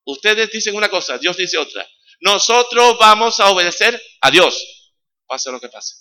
Ustedes 0.06 0.52
dicen 0.52 0.76
una 0.76 0.90
cosa, 0.90 1.18
Dios 1.18 1.38
dice 1.38 1.58
otra. 1.58 1.88
Nosotros 2.22 2.98
vamos 3.00 3.40
a 3.40 3.50
obedecer 3.50 4.02
a 4.22 4.32
Dios 4.32 4.82
pase 5.32 5.50
lo 5.50 5.62
que 5.62 5.70
pase. 5.70 5.96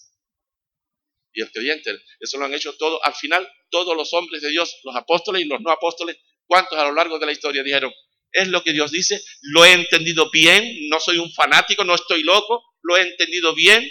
Y 1.32 1.40
el 1.40 1.52
creyente, 1.52 1.96
eso 2.18 2.36
lo 2.38 2.46
han 2.46 2.54
hecho 2.54 2.76
todo, 2.76 2.98
al 3.04 3.14
final, 3.14 3.48
todos 3.70 3.96
los 3.96 4.12
hombres 4.12 4.42
de 4.42 4.50
Dios, 4.50 4.80
los 4.82 4.96
apóstoles 4.96 5.42
y 5.42 5.44
los 5.44 5.60
no 5.60 5.70
apóstoles, 5.70 6.16
¿cuántos 6.46 6.76
a 6.76 6.84
lo 6.86 6.92
largo 6.92 7.20
de 7.20 7.26
la 7.26 7.32
historia 7.32 7.62
dijeron? 7.62 7.92
Es 8.32 8.48
lo 8.48 8.64
que 8.64 8.72
Dios 8.72 8.90
dice, 8.90 9.22
lo 9.42 9.64
he 9.64 9.72
entendido 9.72 10.28
bien, 10.32 10.88
no 10.88 10.98
soy 10.98 11.18
un 11.18 11.32
fanático, 11.32 11.84
no 11.84 11.94
estoy 11.94 12.24
loco, 12.24 12.60
lo 12.82 12.96
he 12.96 13.02
entendido 13.02 13.54
bien 13.54 13.88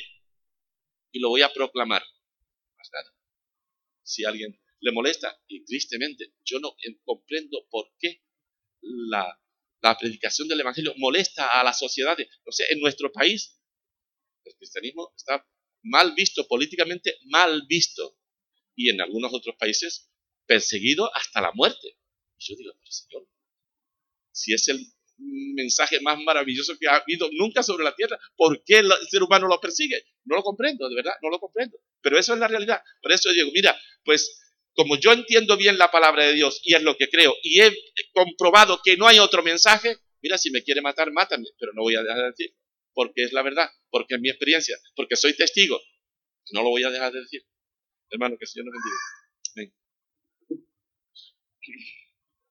y 1.11 1.19
lo 1.19 1.29
voy 1.29 1.41
a 1.41 1.53
proclamar. 1.53 2.03
Más 2.77 2.89
nada. 2.91 3.13
Si 4.03 4.25
alguien 4.25 4.59
le 4.81 4.91
molesta, 4.91 5.39
y 5.47 5.63
tristemente, 5.65 6.33
yo 6.45 6.59
no 6.59 6.75
comprendo 7.03 7.67
por 7.69 7.91
qué 7.99 8.23
la, 8.81 9.39
la 9.81 9.97
predicación 9.97 10.47
del 10.47 10.61
Evangelio 10.61 10.93
molesta 10.97 11.59
a 11.59 11.63
las 11.63 11.77
sociedades. 11.77 12.27
O 12.45 12.51
sea, 12.51 12.67
en 12.69 12.79
nuestro 12.79 13.11
país 13.11 13.59
el 14.45 14.55
cristianismo 14.55 15.13
está 15.15 15.45
mal 15.83 16.13
visto, 16.13 16.47
políticamente 16.47 17.17
mal 17.25 17.63
visto, 17.67 18.17
y 18.75 18.89
en 18.89 19.01
algunos 19.01 19.33
otros 19.33 19.55
países 19.57 20.09
perseguido 20.45 21.13
hasta 21.15 21.41
la 21.41 21.51
muerte. 21.53 21.97
Y 22.37 22.45
yo 22.45 22.55
digo, 22.55 22.73
pero 22.79 22.91
Señor, 22.91 23.27
si 24.31 24.53
es 24.53 24.67
el 24.69 24.79
mensaje 25.19 25.99
más 26.01 26.17
maravilloso 26.19 26.77
que 26.79 26.87
ha 26.87 26.97
habido 26.97 27.29
nunca 27.33 27.63
sobre 27.63 27.83
la 27.83 27.95
tierra, 27.95 28.17
¿por 28.35 28.63
qué 28.63 28.79
el 28.79 28.91
ser 29.09 29.23
humano 29.23 29.47
lo 29.47 29.59
persigue? 29.59 30.03
No 30.25 30.37
lo 30.37 30.43
comprendo, 30.43 30.87
de 30.87 30.95
verdad, 30.95 31.13
no 31.21 31.29
lo 31.29 31.39
comprendo. 31.39 31.77
Pero 32.01 32.17
eso 32.17 32.33
es 32.33 32.39
la 32.39 32.47
realidad. 32.47 32.81
Por 33.01 33.11
eso 33.11 33.31
digo, 33.31 33.49
mira, 33.53 33.77
pues 34.03 34.41
como 34.73 34.97
yo 34.97 35.11
entiendo 35.11 35.57
bien 35.57 35.77
la 35.77 35.91
palabra 35.91 36.25
de 36.25 36.33
Dios 36.33 36.61
y 36.63 36.73
es 36.73 36.83
lo 36.83 36.95
que 36.95 37.09
creo, 37.09 37.35
y 37.43 37.61
he 37.61 37.73
comprobado 38.13 38.79
que 38.83 38.95
no 38.95 39.07
hay 39.07 39.19
otro 39.19 39.43
mensaje, 39.43 39.97
mira, 40.21 40.37
si 40.37 40.51
me 40.51 40.63
quiere 40.63 40.81
matar, 40.81 41.11
mátame, 41.11 41.47
pero 41.59 41.73
no 41.73 41.81
voy 41.81 41.95
a 41.95 42.03
dejar 42.03 42.19
de 42.19 42.29
decir 42.29 42.53
porque 42.99 43.23
es 43.23 43.31
la 43.31 43.43
verdad, 43.43 43.69
porque 43.89 44.15
es 44.15 44.19
mi 44.19 44.29
experiencia, 44.29 44.77
porque 44.93 45.15
soy 45.15 45.33
testigo. 45.33 45.79
No 46.51 46.63
lo 46.63 46.69
voy 46.69 46.83
a 46.83 46.89
dejar 46.89 47.13
de 47.13 47.21
decir. 47.21 47.45
Hermano, 48.09 48.35
que 48.37 48.43
el 48.43 48.49
Señor 48.49 48.65
nos 48.65 48.73
bendiga. 49.55 49.73
Amén. 51.71 51.95